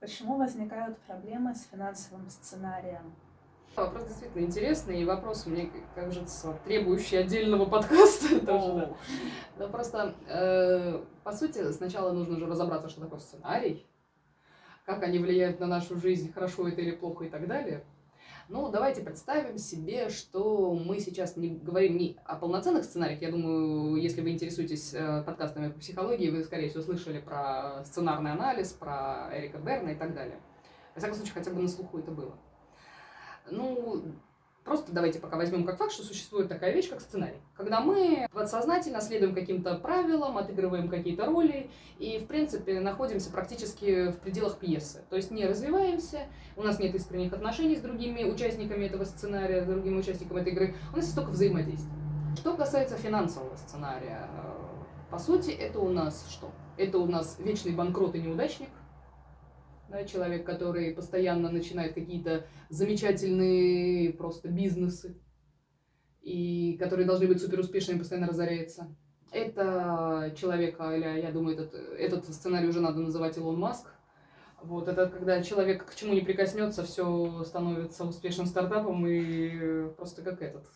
[0.00, 3.14] Почему возникают проблемы с финансовым сценарием?
[3.76, 8.96] Вопрос действительно интересный, и вопрос, мне кажется, требующий отдельного подкаста тоже, да.
[9.58, 13.86] Но просто, э, по сути, сначала нужно же разобраться, что такое сценарий,
[14.86, 17.84] как они влияют на нашу жизнь, хорошо это или плохо и так далее.
[18.48, 23.20] Ну, давайте представим себе, что мы сейчас не говорим не о полноценных сценариях.
[23.20, 28.32] Я думаю, если вы интересуетесь э, подкастами по психологии, вы, скорее всего, слышали про сценарный
[28.32, 30.40] анализ, про Эрика Берна и так далее.
[30.94, 32.38] Во всяком случае, хотя бы на слуху это было.
[33.50, 34.02] Ну,
[34.64, 37.40] просто давайте пока возьмем как факт, что существует такая вещь, как сценарий.
[37.56, 44.18] Когда мы подсознательно следуем каким-то правилам, отыгрываем какие-то роли и, в принципе, находимся практически в
[44.18, 45.04] пределах пьесы.
[45.08, 49.66] То есть не развиваемся, у нас нет искренних отношений с другими участниками этого сценария, с
[49.66, 51.94] другими участниками этой игры, у нас есть только взаимодействие.
[52.36, 56.50] Что касается финансового сценария, э, по сути, это у нас что?
[56.76, 58.68] Это у нас вечный банкрот и неудачник,
[59.88, 65.20] да, человек, который постоянно начинает какие-то замечательные просто бизнесы,
[66.22, 68.94] и которые должны быть супер успешными, постоянно разоряется.
[69.30, 73.86] Это человек, а, или я думаю, этот, этот сценарий уже надо называть Илон Маск.
[74.62, 80.42] Вот, это когда человек к чему не прикоснется, все становится успешным стартапом и просто как
[80.42, 80.66] этот,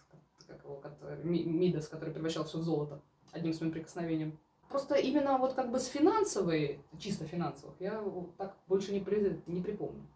[0.46, 4.38] как его, как Ми- Мидас, который превращал все в золото одним своим прикосновением.
[4.70, 9.42] Просто именно вот как бы с финансовой, чисто финансовых, я вот так больше не, при-
[9.46, 10.06] не припомню.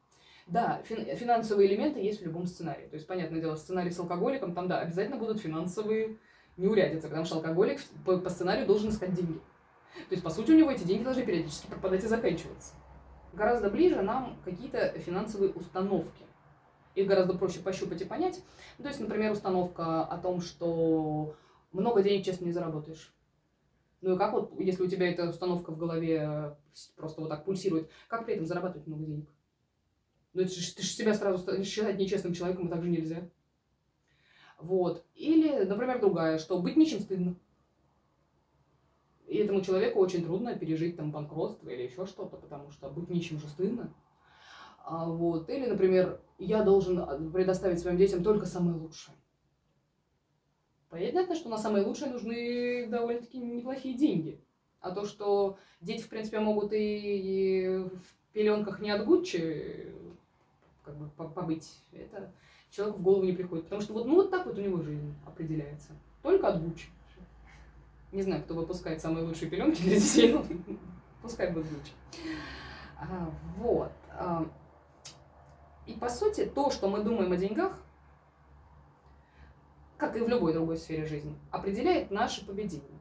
[0.46, 2.86] Да, фин- финансовые элементы есть в любом сценарии.
[2.86, 6.18] То есть, понятное дело, сценарий с алкоголиком, там, да, обязательно будут финансовые
[6.56, 9.40] неурядицы, потому что алкоголик по, по сценарию должен искать деньги.
[10.08, 12.74] То есть, по сути, у него эти деньги должны периодически пропадать и заканчиваться.
[13.32, 16.24] Гораздо ближе нам какие-то финансовые установки.
[16.94, 18.40] Их гораздо проще пощупать и понять.
[18.78, 21.34] Ну, То есть, например, установка о том, что
[21.72, 23.12] много денег честно не заработаешь.
[24.04, 26.54] Ну и как вот, если у тебя эта установка в голове э,
[26.94, 29.30] просто вот так пульсирует, как при этом зарабатывать много денег?
[30.34, 33.30] Ну это же, ты же себя сразу считать нечестным человеком, и так же нельзя.
[34.58, 35.06] Вот.
[35.14, 37.34] Или, например, другая, что быть ничем стыдно.
[39.26, 43.38] И этому человеку очень трудно пережить там банкротство или еще что-то, потому что быть ничем
[43.38, 43.94] же стыдно.
[44.84, 45.48] А, вот.
[45.48, 49.16] Или, например, я должен а, предоставить своим детям только самое лучшее.
[50.94, 54.40] Понятно, что на самое лучшее нужны довольно-таки неплохие деньги.
[54.80, 59.92] А то, что дети, в принципе, могут и, и в пеленках не от Гуччи
[60.84, 62.30] как бы, побыть, это
[62.70, 63.64] человеку в голову не приходит.
[63.64, 65.90] Потому что вот, ну, вот так вот у него жизнь определяется.
[66.22, 66.86] Только от Гуччи.
[68.12, 70.46] Не знаю, кто выпускает самые лучшие пеленки для детей, но
[71.22, 71.92] пускай будет Гуччи.
[73.00, 73.90] А, вот.
[74.10, 74.46] А,
[75.86, 77.83] и по сути, то, что мы думаем о деньгах,
[79.96, 82.98] как и в любой другой сфере жизни, определяет наше поведение.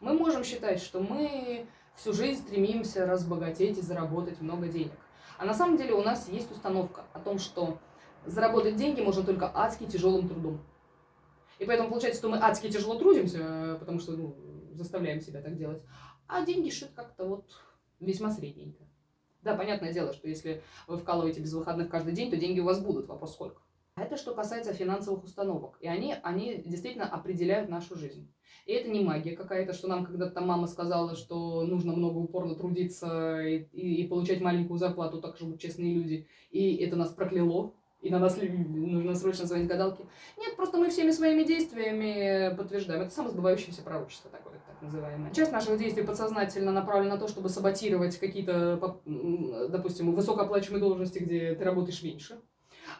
[0.00, 4.92] Мы можем считать, что мы всю жизнь стремимся разбогатеть и заработать много денег.
[5.38, 7.78] А на самом деле у нас есть установка о том, что
[8.26, 10.60] заработать деньги можно только адски тяжелым трудом.
[11.58, 14.36] И поэтому получается, что мы адски тяжело трудимся, потому что ну,
[14.72, 15.82] заставляем себя так делать.
[16.26, 17.50] А деньги шит как-то вот
[18.00, 18.84] весьма средненько.
[19.42, 22.80] Да, понятное дело, что если вы вкалываете без выходных каждый день, то деньги у вас
[22.80, 23.06] будут.
[23.06, 23.60] Вопрос сколько?
[23.96, 25.76] Это что касается финансовых установок.
[25.80, 28.28] И они, они действительно определяют нашу жизнь.
[28.66, 33.40] И это не магия какая-то, что нам когда-то мама сказала, что нужно много упорно трудиться
[33.40, 36.26] и, и, и получать маленькую зарплату, так живут честные люди.
[36.50, 40.06] И это нас прокляло, и на нас нужно срочно звонить гадалке.
[40.38, 43.02] Нет, просто мы всеми своими действиями подтверждаем.
[43.02, 45.32] Это самосбывающееся пророчество такое, так называемое.
[45.32, 48.98] Часть наших действий подсознательно направлена на то, чтобы саботировать какие-то,
[49.68, 52.40] допустим, высокооплачиваемые должности, где ты работаешь меньше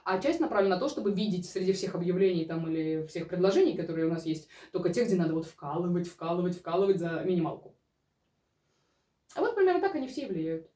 [0.04, 4.06] а часть направлена на то, чтобы видеть среди всех объявлений там или всех предложений, которые
[4.06, 7.74] у нас есть, только те, где надо вот вкалывать, вкалывать, вкалывать за минималку.
[9.34, 10.70] А вот примерно так они все влияют.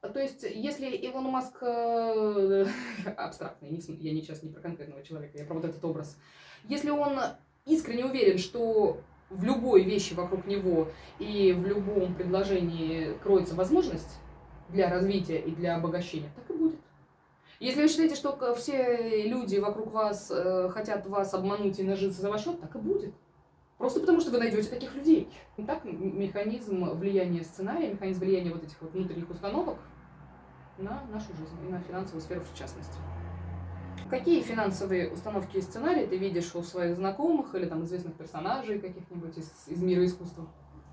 [0.00, 2.66] То есть, если Илон Маск э,
[3.16, 6.16] абстрактный, я не сейчас не про конкретного человека, я про вот этот образ,
[6.64, 7.18] если он
[7.66, 10.88] искренне уверен, что в любой вещи вокруг него
[11.18, 14.18] и в любом предложении кроется возможность
[14.70, 16.79] для развития и для обогащения, так и будет.
[17.60, 22.30] Если вы считаете, что все люди вокруг вас э, хотят вас обмануть и нажиться за
[22.30, 23.14] ваш счет, так и будет.
[23.76, 25.30] Просто потому, что вы найдете таких людей.
[25.66, 29.78] Так, механизм влияния сценария, механизм влияния вот этих вот внутренних установок
[30.78, 32.94] на нашу жизнь и на финансовую сферу в частности.
[34.08, 39.36] Какие финансовые установки и сценарии ты видишь у своих знакомых или там известных персонажей каких-нибудь
[39.36, 40.46] из, из мира искусства?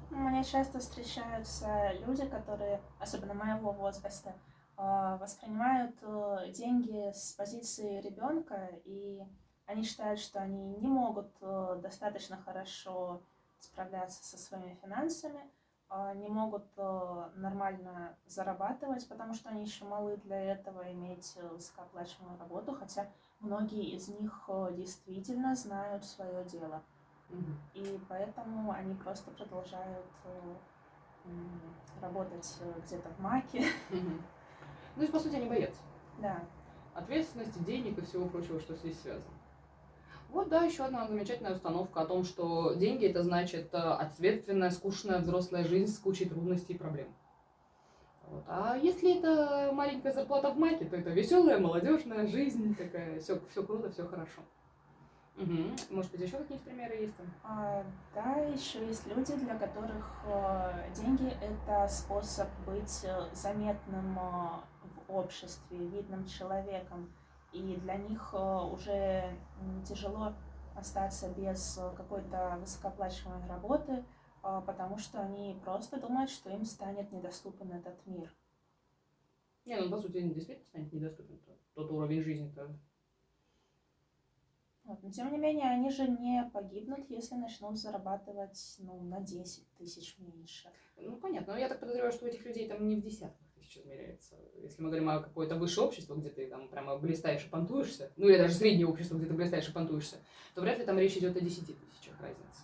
[0.10, 4.36] Мне часто встречаются люди, которые, особенно моего возраста,
[4.78, 9.24] воспринимают э, деньги с позиции ребенка, и
[9.66, 13.24] они считают, что они не могут э, достаточно хорошо
[13.60, 15.42] справляться со своими финансами,
[15.90, 22.38] а, не могут э, нормально зарабатывать, потому что они еще малы для этого, иметь высокооплачиваемую
[22.40, 23.08] работу, хотя
[23.40, 26.84] многие из них действительно знают свое дело.
[27.74, 30.06] И поэтому они просто продолжают
[32.00, 33.66] работать где-то в маке.
[34.97, 35.79] Ну, то есть, по сути, они боятся.
[36.19, 36.43] Да.
[36.95, 39.31] Ответственности, денег и всего прочего, что здесь связано.
[40.29, 45.19] Вот, да, еще одна замечательная установка о том, что деньги это значит э, ответственная, скучная
[45.19, 47.13] взрослая жизнь с кучей трудностей и проблем.
[48.23, 48.43] Вот.
[48.47, 53.62] А если это маленькая зарплата в маке, то это веселая, молодежная жизнь, такая, все, все
[53.63, 54.41] круто, все хорошо.
[55.38, 55.75] Угу.
[55.91, 57.27] Может быть, еще какие-нибудь примеры есть там?
[57.43, 57.83] А,
[58.15, 64.17] да, еще есть люди, для которых э, деньги это способ быть э, заметным
[65.08, 67.13] обществе, видным человеком.
[67.54, 69.36] И для них э, уже
[69.88, 70.34] тяжело
[70.76, 74.04] остаться без какой-то высокооплачиваемой работы,
[74.43, 78.30] э, потому что они просто думают, что им станет недоступен этот мир.
[79.65, 81.39] Не, ну по сути, действительно станет недоступен
[81.74, 82.78] тот уровень жизни-то,
[84.88, 85.04] вот.
[85.04, 90.17] Но тем не менее, они же не погибнут, если начнут зарабатывать ну, на 10 тысяч
[90.17, 90.72] меньше.
[90.96, 91.54] Ну, понятно.
[91.54, 94.36] Но я так подозреваю, что у этих людей там не в десятках тысяч измеряется.
[94.62, 98.27] Если мы говорим о какое-то высшее общество, где ты там прямо блистаешь и понтуешься, ну
[98.27, 100.17] или даже среднее общество, где ты блистаешь и понтуешься,
[100.56, 102.63] то вряд ли там речь идет о 10 тысячах разницы.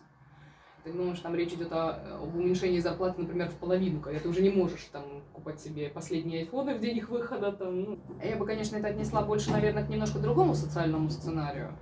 [0.84, 4.42] Ты думаешь, там речь идет о, об уменьшении зарплаты, например, в половину, когда ты уже
[4.42, 7.54] не можешь там покупать себе последние айфоны в день их выхода.
[7.54, 8.00] Там, ну.
[8.22, 11.78] Я бы, конечно, это отнесла больше, наверное, к немножко другому социальному сценарию.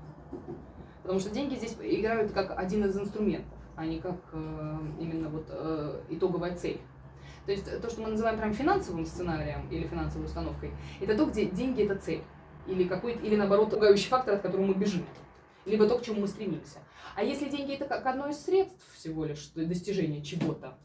[1.01, 5.47] Потому что деньги здесь играют как один из инструментов, а не как э, именно вот
[5.49, 6.79] э, итоговая цель.
[7.51, 10.71] То есть то, что мы называем прям финансовым сценарием или финансовой установкой,
[11.01, 12.23] это то, где деньги это цель.
[12.65, 15.05] Или какой или наоборот пугающий фактор, от которого мы бежим.
[15.65, 16.79] либо то, к чему мы стремимся.
[17.13, 20.77] А если деньги это как одно из средств всего лишь достижения чего-то,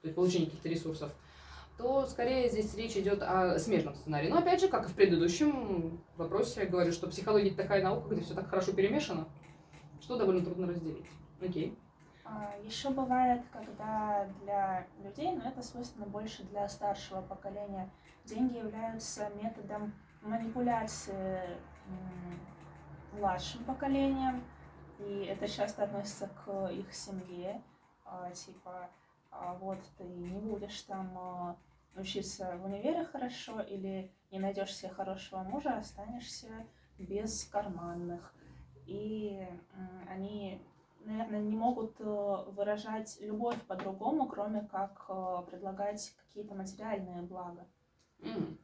[0.00, 1.12] то есть получения каких-то ресурсов,
[1.76, 4.28] то скорее здесь речь идет о смежном сценарии.
[4.28, 8.12] Но опять же, как и в предыдущем вопросе, я говорю, что психология это такая наука,
[8.12, 9.28] где все так хорошо перемешано,
[10.00, 11.06] что довольно трудно разделить.
[11.40, 11.78] Окей.
[12.30, 17.88] А, Еще бывает, когда для людей, но это свойственно больше для старшего поколения,
[18.24, 21.40] деньги являются методом манипуляции
[23.12, 24.44] младшим поколением,
[24.98, 27.62] и это часто относится к их семье,
[28.04, 28.90] а, типа,
[29.30, 31.56] а, вот ты не будешь там
[31.96, 36.66] учиться в универе хорошо или не найдешь себе хорошего мужа, останешься
[36.98, 38.34] без карманных.
[38.86, 39.46] И
[40.08, 40.62] они
[41.08, 47.66] наверное, не могут э, выражать любовь по-другому, кроме как э, предлагать какие-то материальные блага.
[48.20, 48.56] Mm.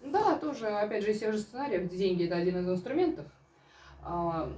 [0.00, 3.26] Да, тоже, опять же, из тех же сценариев, где деньги это один из инструментов,
[4.02, 4.50] а,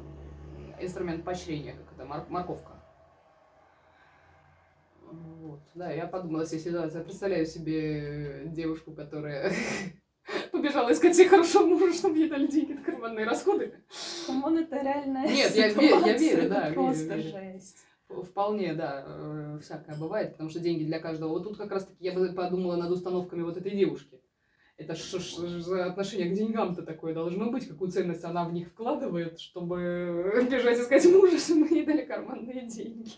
[0.80, 2.72] инструмент поощрения, как это, мор- морковка.
[5.02, 5.60] Вот.
[5.74, 9.52] Да, я подумала, если ситуация, представляю себе девушку, которая
[10.64, 13.74] побежала искать себе хорошего мужа, чтобы ей дали деньги на карманные расходы.
[14.26, 16.70] Come on, это реальная Нет, я, верю, я верю, да.
[16.72, 17.76] Просто верю, жесть.
[18.08, 21.30] Вполне, да, э, всякое бывает, потому что деньги для каждого.
[21.30, 24.20] Вот тут как раз-таки я бы подумала над установками вот этой девушки.
[24.76, 27.68] Это что ж за отношение к деньгам-то такое должно быть?
[27.68, 33.12] Какую ценность она в них вкладывает, чтобы бежать искать мужа, чтобы ей дали карманные деньги?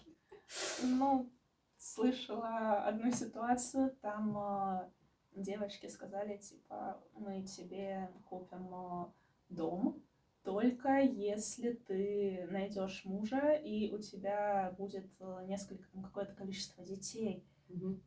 [0.82, 1.30] Ну,
[1.78, 4.88] слышала одну ситуацию, там э,
[5.36, 9.06] девочки сказали, типа, мы тебе купим э,
[9.48, 10.02] дом,
[10.42, 17.44] только если ты найдешь мужа и у тебя будет э, несколько, там, какое-то количество детей.
[17.68, 18.00] Угу.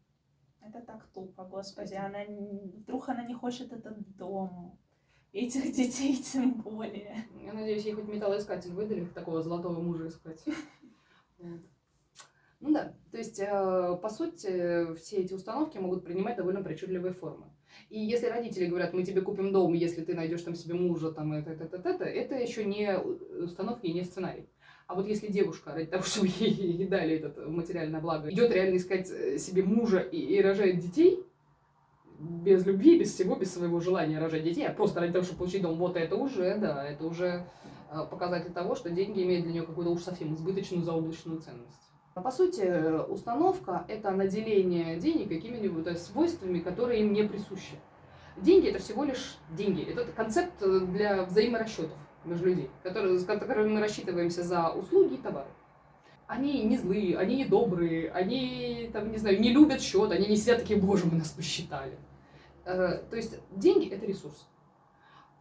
[0.62, 1.94] Это так тупо, господи.
[1.94, 2.06] Это...
[2.06, 2.20] Она,
[2.78, 4.78] вдруг она не хочет этот дом.
[5.34, 7.28] Этих детей тем более.
[7.44, 10.44] Я надеюсь, ей хоть металлоискатель выдали, такого золотого мужа искать.
[12.62, 17.46] Ну да, то есть, э, по сути, все эти установки могут принимать довольно причудливые формы.
[17.90, 21.32] И если родители говорят, мы тебе купим дом, если ты найдешь там себе мужа, там
[21.34, 24.50] это, это, это, это, это еще не установки и не сценарий.
[24.88, 29.10] А вот если девушка, ради того, чтобы ей дали это материальное благо, идет реально искать
[29.10, 31.24] э, себе мужа и, и рожает детей,
[32.20, 35.62] без любви, без всего, без своего желания рожать детей, а просто ради того, чтобы получить
[35.62, 37.46] дом, вот это уже, да, это уже
[37.92, 41.89] э, показатель того, что деньги имеют для нее какую-то уж совсем избыточную заоблачную ценность.
[42.16, 47.80] По сути, установка– это наделение денег какими-нибудь свойствами, которые им не присущи.
[48.38, 49.84] Деньги– это всего лишь деньги.
[49.84, 55.50] Это концепт для взаиморасчетов между людьми, которые, с которыми мы рассчитываемся за услуги и товары.
[56.28, 60.36] Они не злые, они не добрые, они, там, не знаю, не любят счет, они не
[60.36, 61.98] сидят такие, боже, мы нас посчитали.
[62.66, 64.48] То есть деньги– это ресурс.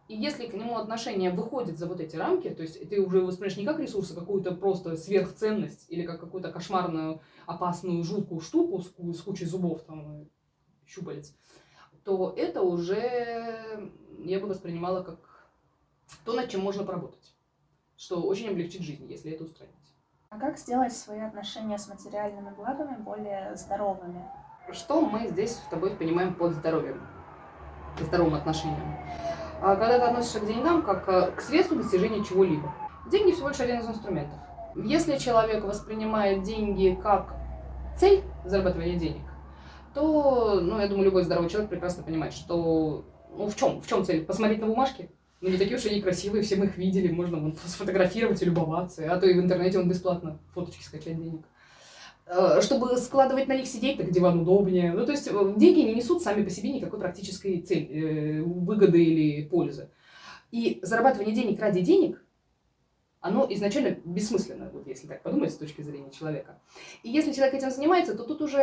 [0.09, 3.27] И если к нему отношение выходит за вот эти рамки, то есть ты уже его
[3.27, 8.81] воспринимаешь не как ресурс, а какую-то просто сверхценность или как какую-то кошмарную, опасную, жуткую штуку
[8.81, 10.27] с, с кучей зубов, там,
[10.87, 11.35] щупалец,
[12.03, 13.87] то это уже
[14.17, 15.19] я бы воспринимала как
[16.25, 17.35] то, над чем можно поработать,
[17.95, 19.75] что очень облегчит жизнь, если это устранить.
[20.29, 24.27] А как сделать свои отношения с материальными благами более здоровыми?
[24.71, 26.99] Что мы здесь с тобой понимаем под здоровьем,
[27.99, 28.97] здоровым отношением?
[29.61, 32.73] А когда ты относишься к деньгам как э, к средству достижения чего-либо.
[33.11, 34.39] Деньги всего лишь один из инструментов.
[34.75, 37.35] Если человек воспринимает деньги как
[37.97, 39.23] цель зарабатывания денег,
[39.93, 43.05] то, ну, я думаю, любой здоровый человек прекрасно понимает, что,
[43.35, 44.23] ну, в чем, в чем цель?
[44.23, 45.09] Посмотреть на бумажки?
[45.41, 49.11] Ну, не такие уж они красивые, все мы их видели, можно вон, сфотографировать и любоваться,
[49.11, 51.45] а то и в интернете он бесплатно фоточки скачать денег.
[52.31, 54.93] Э, чтобы складывать на них сидеть, так диван удобнее.
[54.93, 59.03] Ну, то есть э, деньги не несут сами по себе никакой практической цели, э, выгоды
[59.03, 59.89] или пользы.
[60.51, 62.23] И зарабатывание денег ради денег,
[63.19, 66.61] оно изначально бессмысленно, вот если так подумать с точки зрения человека.
[67.01, 68.59] И если человек этим занимается, то тут уже,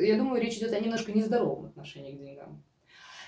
[0.00, 2.64] я думаю, речь идет о немножко нездоровом отношении к деньгам.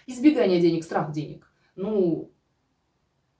[0.06, 1.52] Избегание денег, страх денег.
[1.76, 2.30] Ну,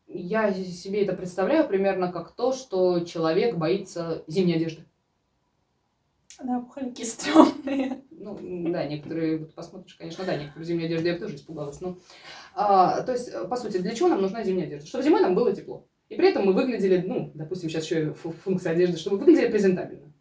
[0.07, 4.85] я себе это представляю примерно как то, что человек боится зимней одежды.
[6.43, 8.05] Да, пуховики стрёмные.
[8.11, 8.39] Ну,
[8.70, 11.80] да, некоторые, вот посмотришь, конечно, да, некоторые зимние одежды я бы тоже испугалась.
[11.80, 11.99] Но,
[12.55, 14.86] а, то есть, по сути, для чего нам нужна зимняя одежда?
[14.86, 15.86] Чтобы зимой нам было тепло.
[16.09, 20.12] И при этом мы выглядели, ну, допустим, сейчас еще функция одежды, чтобы выглядели презентабельно.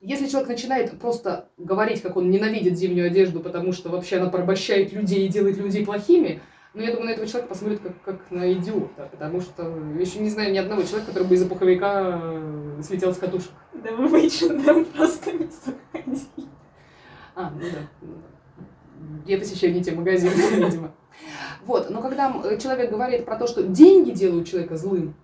[0.00, 4.92] Если человек начинает просто говорить, как он ненавидит зимнюю одежду, потому что вообще она порабощает
[4.92, 6.42] людей и делает людей плохими,
[6.74, 9.62] ну, я думаю, на этого человека посмотрят как, как на идиота, потому что
[9.98, 13.52] еще не знаю ни одного человека, который бы из-за пуховика э, слетел с катушек.
[13.74, 16.48] Да вы в просто не заходили.
[17.34, 18.34] А, ну да, ну да.
[19.26, 20.94] Я посещаю не те магазины, видимо.
[21.64, 25.14] Вот, но когда человек говорит про то, что деньги делают человека злым,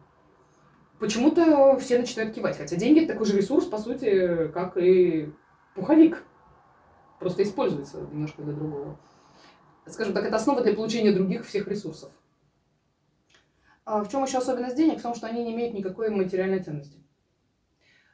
[0.99, 2.57] почему-то все начинают кивать.
[2.57, 5.33] Хотя деньги это такой же ресурс, по сути, как и
[5.75, 6.25] пуховик.
[7.19, 8.99] Просто используется немножко для другого.
[9.87, 12.11] Скажем так, это основа для получения других всех ресурсов.
[13.85, 15.01] А в чем еще особенность денег?
[15.01, 17.00] В том, что они не имеют никакой материальной ценности.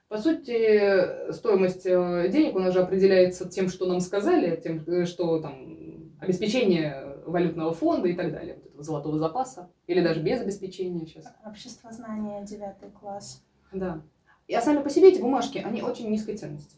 [0.09, 5.05] По сути, стоимость э, денег у нас же определяется тем, что нам сказали, тем, э,
[5.05, 10.41] что там обеспечение валютного фонда и так далее, вот этого золотого запаса, или даже без
[10.41, 11.27] обеспечения сейчас.
[11.45, 13.43] Общество знания, девятый класс.
[13.73, 14.01] Да.
[14.47, 16.77] И а сами по себе эти бумажки, они очень низкой ценности.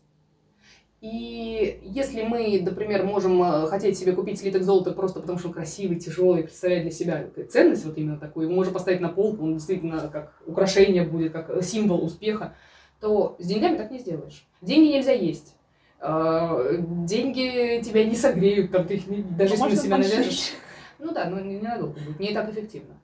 [1.03, 5.55] И если мы, например, можем э, хотеть себе купить слиток золота просто потому, что он
[5.55, 9.55] красивый, тяжелый, представляет для себя ценность вот именно такую, его можно поставить на полку, он
[9.55, 12.55] действительно как украшение будет, как символ успеха,
[13.01, 14.47] то с деньгами так не сделаешь.
[14.61, 15.55] Деньги нельзя есть.
[16.01, 20.53] А, деньги тебя не согреют, там, ты их не, даже если на себя навяжешь.
[20.99, 22.95] Ну да, но не, надолго будет, не так эффективно.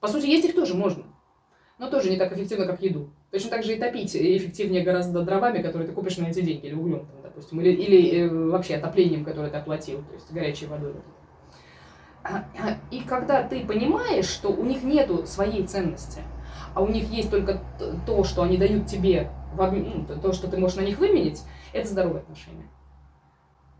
[0.00, 1.04] По сути, есть их тоже можно,
[1.78, 3.10] но тоже не так эффективно, как еду.
[3.30, 6.74] Точно так же и топить эффективнее гораздо дровами, которые ты купишь на эти деньги, или
[6.74, 10.94] углем, там, допустим, или, или э, вообще отоплением, которое ты оплатил, то есть горячей водой.
[12.90, 16.20] И когда ты понимаешь, что у них нету своей ценности,
[16.74, 17.62] а у них есть только
[18.06, 21.42] то, что они дают тебе, ну, то, что ты можешь на них выменить,
[21.72, 22.68] это здоровые отношения.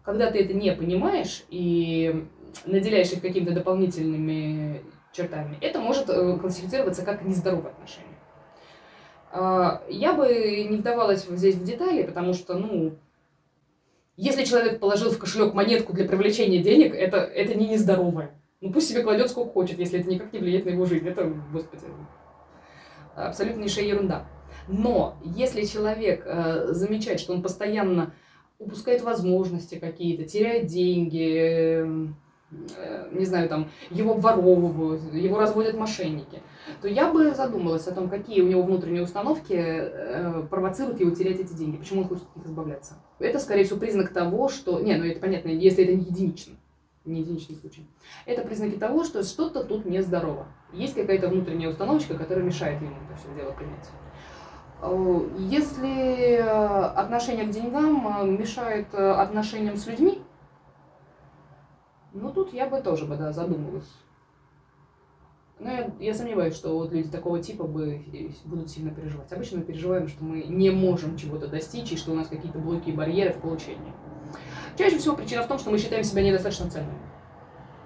[0.02, 2.26] Когда ты это не понимаешь и
[2.64, 8.06] наделяешь их какими-то дополнительными чертами, это может э, классифицироваться как нездоровые отношения.
[9.32, 12.98] А, я бы не вдавалась здесь в детали, потому что, ну,
[14.16, 18.32] если человек положил в кошелек монетку для привлечения денег, это, это не нездоровое.
[18.60, 21.08] Ну пусть себе кладет сколько хочет, если это никак не влияет на его жизнь.
[21.08, 21.84] Это, господи,
[23.14, 24.26] абсолютнейшая ерунда.
[24.70, 28.14] Но если человек э, замечает, что он постоянно
[28.60, 36.40] упускает возможности какие-то, теряет деньги, э, не знаю, там, его обворовывают, его разводят мошенники,
[36.80, 41.40] то я бы задумалась о том, какие у него внутренние установки э, провоцируют его терять
[41.40, 42.94] эти деньги, почему он хочет от них избавляться.
[43.18, 44.78] Это, скорее всего, признак того, что...
[44.78, 46.54] Не, ну это понятно, если это не единично,
[47.04, 47.84] не единичный случай.
[48.24, 50.46] Это признаки того, что что-то тут нездорово.
[50.72, 53.88] Есть какая-то внутренняя установочка, которая мешает ему это все дело принять.
[54.82, 60.22] Э, если э, отношение к деньгам э, мешает отношениям с людьми,
[62.12, 63.90] ну тут я бы тоже бы да, задумалась.
[65.58, 68.02] Но я, я сомневаюсь, что вот люди такого типа бы
[68.46, 69.30] будут сильно переживать.
[69.30, 72.88] Обычно мы переживаем, что мы не можем чего-то достичь, и что у нас какие-то блоки
[72.88, 73.92] и барьеры в получении.
[74.78, 76.98] Чаще всего причина в том, что мы считаем себя недостаточно ценными.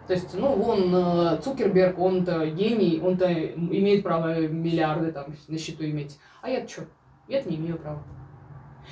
[0.07, 6.19] То есть, ну, вон Цукерберг, он-то гений, он-то имеет право миллиарды там на счету иметь.
[6.43, 6.85] А я что?
[7.27, 8.03] Я-то не имею права.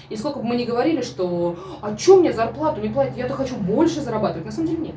[0.08, 3.56] И сколько бы мы ни говорили, что а что мне зарплату не платят, я-то хочу
[3.56, 4.94] больше зарабатывать, на самом деле нет.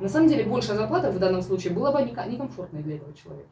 [0.00, 3.48] На самом деле большая зарплата в данном случае была бы некомфортной для этого человека.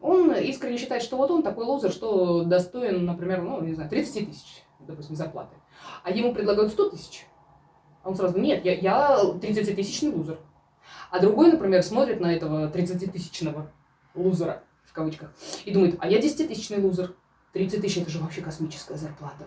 [0.00, 4.30] Он искренне считает, что вот он такой лузер, что достоин, например, ну, не знаю, 30
[4.30, 5.54] тысяч, допустим, зарплаты.
[6.02, 7.26] А ему предлагают 100 тысяч.
[8.04, 10.38] Он сразу, нет, я, я 30-тысячный лузер.
[11.10, 13.70] А другой, например, смотрит на этого 30-тысячного
[14.14, 15.32] лузера в кавычках,
[15.64, 17.14] и думает, а я 10-тысячный лузер.
[17.52, 19.46] 30 тысяч это же вообще космическая зарплата.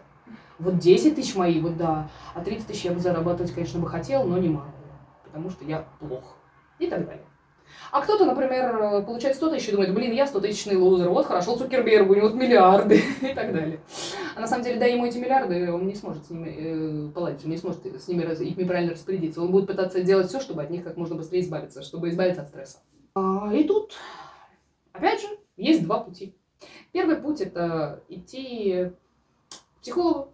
[0.59, 2.09] Вот 10 тысяч мои, вот да.
[2.33, 4.71] А 30 тысяч я бы зарабатывать, конечно, бы хотел, но не могу,
[5.23, 6.35] потому что я плох.
[6.77, 7.25] И так далее.
[7.91, 11.55] А кто-то, например, получает 100 тысяч и думает, блин, я 100 тысячный лузер, вот хорошо
[11.55, 13.79] Цукерберг, у него миллиарды и так далее.
[14.35, 17.43] А на самом деле, дай ему эти миллиарды, он не сможет с ними э, поладить,
[17.45, 19.41] он не сможет с ними ими правильно распорядиться.
[19.41, 22.49] Он будет пытаться делать все, чтобы от них как можно быстрее избавиться, чтобы избавиться от
[22.49, 22.79] стресса.
[23.13, 23.93] А, и тут
[24.95, 26.33] Опять же, есть два пути.
[26.93, 28.91] Первый путь– это идти
[29.49, 30.29] к психологу,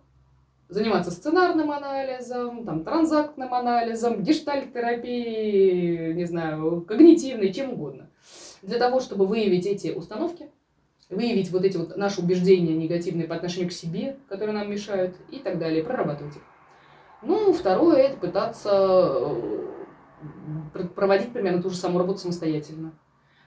[0.71, 8.09] заниматься сценарным анализом, там, транзактным анализом, гештальт-терапией, не знаю, когнитивной, чем угодно.
[8.61, 10.49] Для того, чтобы выявить эти установки,
[11.09, 15.39] выявить вот эти вот наши убеждения негативные по отношению к себе, которые нам мешают, и
[15.39, 16.41] так далее, прорабатывать их.
[17.21, 18.71] Ну, второе– это пытаться
[20.73, 22.93] э, проводить примерно ту же самую работу самостоятельно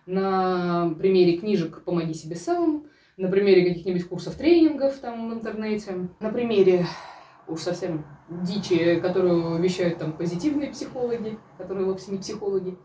[0.06, 2.84] на примере книжек «Помоги себе сам»,
[3.16, 6.86] на примере каких-нибудь курсов тренингов там в интернете, на примере
[7.48, 12.78] уж совсем дичи, которую вещают там позитивные психологи, которые вовсе не психологи.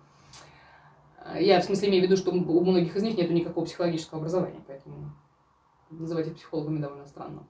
[1.40, 4.64] Я в смысле имею в виду, что у многих из них нет никакого психологического образования,
[4.68, 5.14] поэтому
[5.90, 7.48] называть их психологами довольно странно.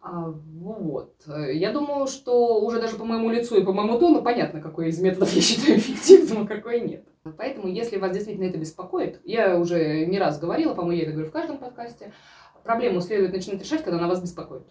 [0.00, 1.14] А, вот.
[1.26, 5.00] Я думаю, что уже даже по моему лицу и по моему тону понятно, какой из
[5.00, 7.04] методов я считаю эффективным, а какой нет.
[7.36, 11.28] Поэтому, если вас действительно это беспокоит, я уже не раз говорила, по-моему, я это говорю
[11.28, 12.12] в каждом подкасте,
[12.62, 14.66] проблему следует начинать решать, когда она вас беспокоит.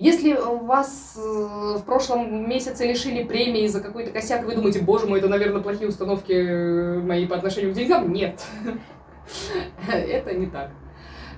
[0.00, 5.18] Если вас э, в прошлом месяце лишили премии за какой-то косяк, вы думаете, боже мой,
[5.18, 8.10] это, наверное, плохие установки мои по отношению к деньгам?
[8.10, 8.42] Нет.
[9.92, 10.70] Это не так.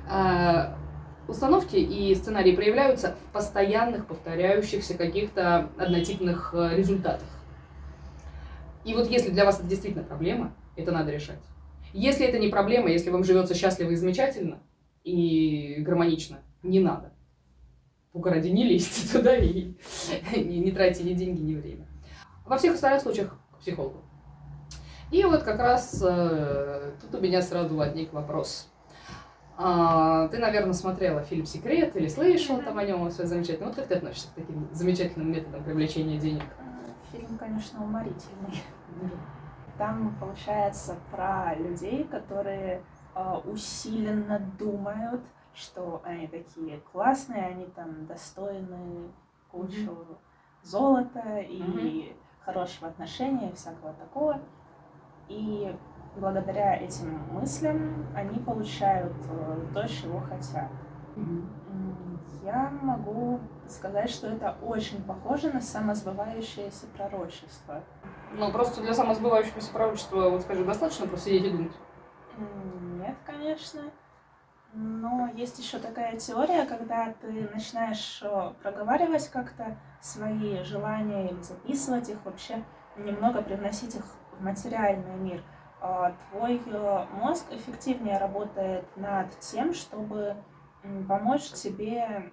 [0.09, 0.79] А,
[1.27, 7.27] установки и сценарии проявляются в постоянных, повторяющихся каких-то однотипных э, результатах.
[8.85, 11.43] И вот если для вас это действительно проблема, это надо решать.
[11.93, 14.61] Если это не проблема, если вам живется счастливо и замечательно,
[15.03, 17.12] и гармонично, не надо.
[18.13, 19.75] Бога ради не лезьте туда и
[20.37, 21.87] не, не тратьте ни деньги, ни время.
[22.45, 24.03] Во всех остальных случаях к психологу.
[25.11, 28.69] И вот как раз э, тут у меня сразу возник вопрос.
[29.59, 33.67] А, ты, наверное, смотрела фильм «Секрет» или слышала там о нем, все замечательно.
[33.67, 36.45] Вот как ты относишься к таким замечательным методам привлечения денег?
[37.13, 38.63] Фильм, конечно, уморительный.
[39.77, 42.83] Там получается про людей, которые
[43.15, 45.23] э, усиленно думают,
[45.55, 49.11] что они такие классные, они там достойны
[49.51, 50.17] кучу mm-hmm.
[50.63, 52.17] золота и mm-hmm.
[52.45, 54.41] хорошего отношения и всякого такого.
[55.29, 55.75] И
[56.17, 60.71] благодаря этим мыслям они получают э, то, чего хотят.
[61.17, 61.63] Mm-hmm.
[62.45, 67.83] Я могу сказать, что это очень похоже на самосбывающееся пророчество.
[68.33, 71.73] Ну, просто для самосбывающегося пророчества, вот скажи, достаточно просто сидеть и думать?
[72.99, 73.83] Нет, конечно.
[74.75, 82.09] Но есть еще такая теория, когда ты начинаешь э, проговаривать как-то свои желания или записывать
[82.09, 82.65] их, вообще
[82.97, 85.43] немного привносить их в материальный мир.
[85.81, 90.37] А твой э, мозг эффективнее работает над тем, чтобы
[91.07, 92.33] помочь тебе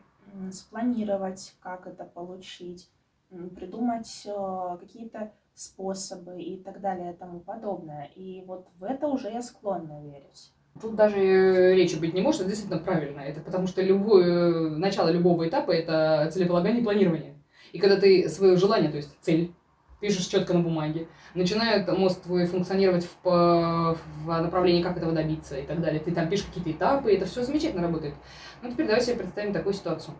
[0.51, 2.89] спланировать, как это получить,
[3.29, 8.05] придумать э, какие-то способы и так далее и тому подобное.
[8.15, 10.53] И вот в это уже я склонна верить.
[10.81, 13.19] Тут даже речи быть не может, это действительно правильно.
[13.19, 17.35] Это потому что любое, начало любого этапа– это целеполагание и планирование.
[17.73, 19.53] И когда ты свое желание, то есть цель,
[19.99, 25.65] пишешь четко на бумаге, начинает мозг твой функционировать в, в направлении, как этого добиться и
[25.65, 25.99] так далее.
[25.99, 28.15] Ты там пишешь какие-то этапы, и это все замечательно работает.
[28.61, 30.15] Ну, теперь давай себе представим такую ситуацию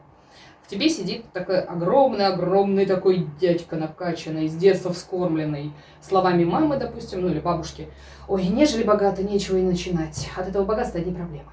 [0.70, 7.40] тебе сидит такой огромный-огромный такой дядька накачанный, с детства вскормленный, словами мамы, допустим, ну или
[7.40, 7.88] бабушки.
[8.28, 10.30] Ой, нежели богато, нечего и начинать.
[10.38, 11.52] От этого богатства одни проблемы.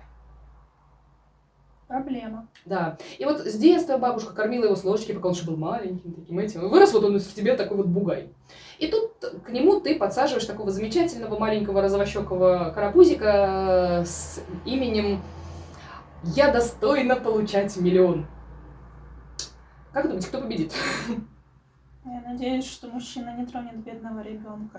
[1.88, 2.48] Проблема.
[2.64, 2.98] Да.
[3.16, 6.38] И вот с детства бабушка кормила его с ложечки, пока он еще был маленьким, таким
[6.40, 6.68] этим.
[6.68, 8.28] Вырос вот он в тебе такой вот бугай.
[8.78, 9.12] И тут
[9.44, 15.22] к нему ты подсаживаешь такого замечательного маленького розовощекого карапузика с именем
[16.24, 18.26] «Я достойна получать миллион».
[19.96, 20.74] Как думаете, кто победит?
[22.04, 24.78] Я надеюсь, что мужчина не тронет бедного ребенка.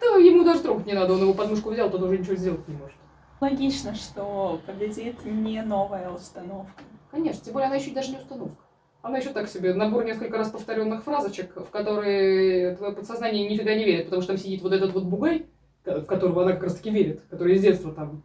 [0.00, 2.76] Да, ему даже трогать не надо, он его подмышку взял, тот уже ничего сделать не
[2.76, 2.96] может.
[3.42, 6.82] Логично, что победит не новая установка.
[7.10, 8.56] Конечно, тем более она еще даже не установка.
[9.02, 13.84] Она еще так себе, набор несколько раз повторенных фразочек, в которые твое подсознание нифига не
[13.84, 15.44] верит, потому что там сидит вот этот вот бугай,
[15.84, 18.22] в которого она как раз таки верит, который из детства там.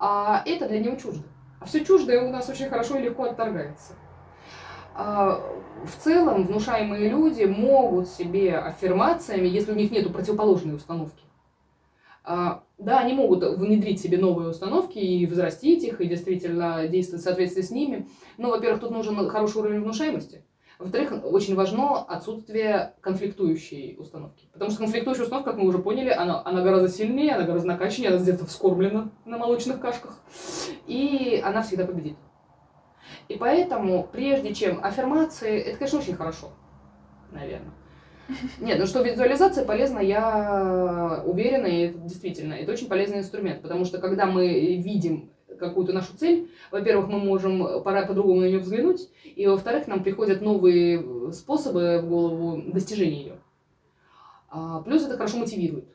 [0.00, 1.22] А это для него чуждо.
[1.60, 3.92] А все чуждое у нас очень хорошо и легко отторгается.
[4.94, 5.42] А,
[5.84, 11.24] в целом внушаемые люди могут себе аффирмациями, если у них нет противоположной установки,
[12.24, 17.24] а, да, они могут внедрить себе новые установки и взрастить их, и действительно действовать в
[17.24, 18.08] соответствии с ними.
[18.38, 20.44] Но, во-первых, тут нужен хороший уровень внушаемости.
[20.78, 24.48] Во-вторых, очень важно отсутствие конфликтующей установки.
[24.52, 28.10] Потому что конфликтующая установка, как мы уже поняли, она, она гораздо сильнее, она гораздо накачаннее,
[28.10, 30.20] она детства вскормлена на молочных кашках.
[30.86, 32.16] И она всегда победит.
[33.28, 36.50] И поэтому, прежде чем аффирмации, это, конечно, очень хорошо,
[37.30, 37.72] наверное.
[38.60, 43.98] Нет, ну что визуализация полезна, я уверена, и действительно, это очень полезный инструмент, потому что
[43.98, 49.46] когда мы видим какую-то нашу цель, во-первых, мы можем пора по-другому на нее взглянуть, и
[49.46, 53.38] во-вторых, нам приходят новые способы в голову достижения ее.
[54.48, 55.88] А, плюс это хорошо мотивирует.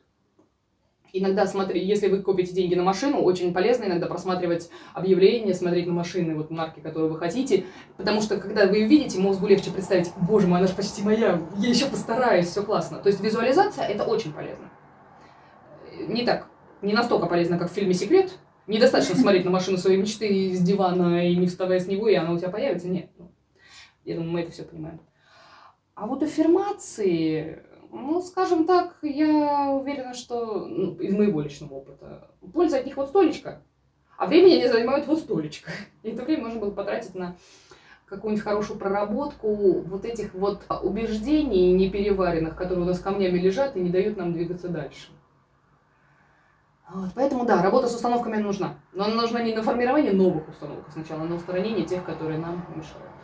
[1.12, 5.92] Иногда, смотри, если вы копите деньги на машину, очень полезно иногда просматривать объявления, смотреть на
[5.92, 7.64] машины, вот марки, которые вы хотите,
[7.96, 11.40] потому что, когда вы ее видите, мозгу легче представить, боже мой, она же почти моя,
[11.56, 12.98] я еще постараюсь, все классно.
[12.98, 14.70] То есть визуализация– это очень полезно.
[16.08, 16.46] Не так,
[16.82, 18.38] не настолько полезно, как в фильме «Секрет»,
[18.68, 22.32] Недостаточно смотреть на машину своей мечты с дивана и не вставая с него, и она
[22.32, 22.86] у тебя появится.
[22.86, 23.08] Нет.
[23.16, 23.32] Ну,
[24.04, 25.00] я думаю, мы это все понимаем.
[25.94, 32.78] А вот аффирмации, ну, скажем так, я уверена, что ну, из моего личного опыта польза
[32.78, 33.62] от них вот столечко,
[34.16, 35.70] а времени они занимают вот столечко.
[36.02, 37.36] И это время можно было потратить на
[38.06, 43.90] какую-нибудь хорошую проработку вот этих вот убеждений непереваренных, которые у нас камнями лежат и не
[43.90, 45.10] дают нам двигаться дальше.
[46.90, 48.76] Вот, поэтому да, работа с установками нужна.
[48.92, 52.64] Но она нужна не на формирование новых установок сначала, а на устранение тех, которые нам
[52.74, 53.17] мешают.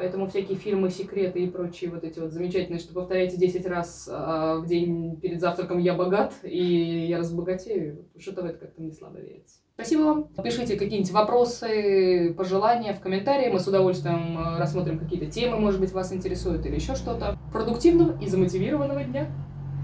[0.00, 4.56] Поэтому всякие фильмы, секреты и прочие вот эти вот замечательные, что повторяйте 10 раз а,
[4.56, 9.18] в день перед завтраком «я богат» и «я разбогатею», что-то в это как-то не слабо
[9.18, 9.56] верится.
[9.74, 10.28] Спасибо вам.
[10.42, 13.50] Пишите какие-нибудь вопросы, пожелания в комментарии.
[13.50, 17.38] Мы с удовольствием э, рассмотрим какие-то темы, может быть, вас интересуют или еще что-то.
[17.52, 19.26] Продуктивного и замотивированного дня.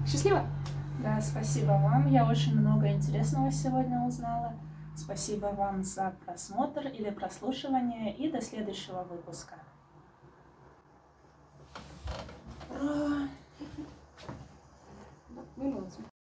[0.07, 0.47] Счастливо!
[1.03, 2.11] Да, спасибо вам.
[2.11, 4.55] Я очень много интересного сегодня узнала.
[4.95, 9.53] Спасибо вам за просмотр или прослушивание и до следующего выпуска.
[12.69, 13.29] Ура!
[15.55, 16.07] Мы молодцы.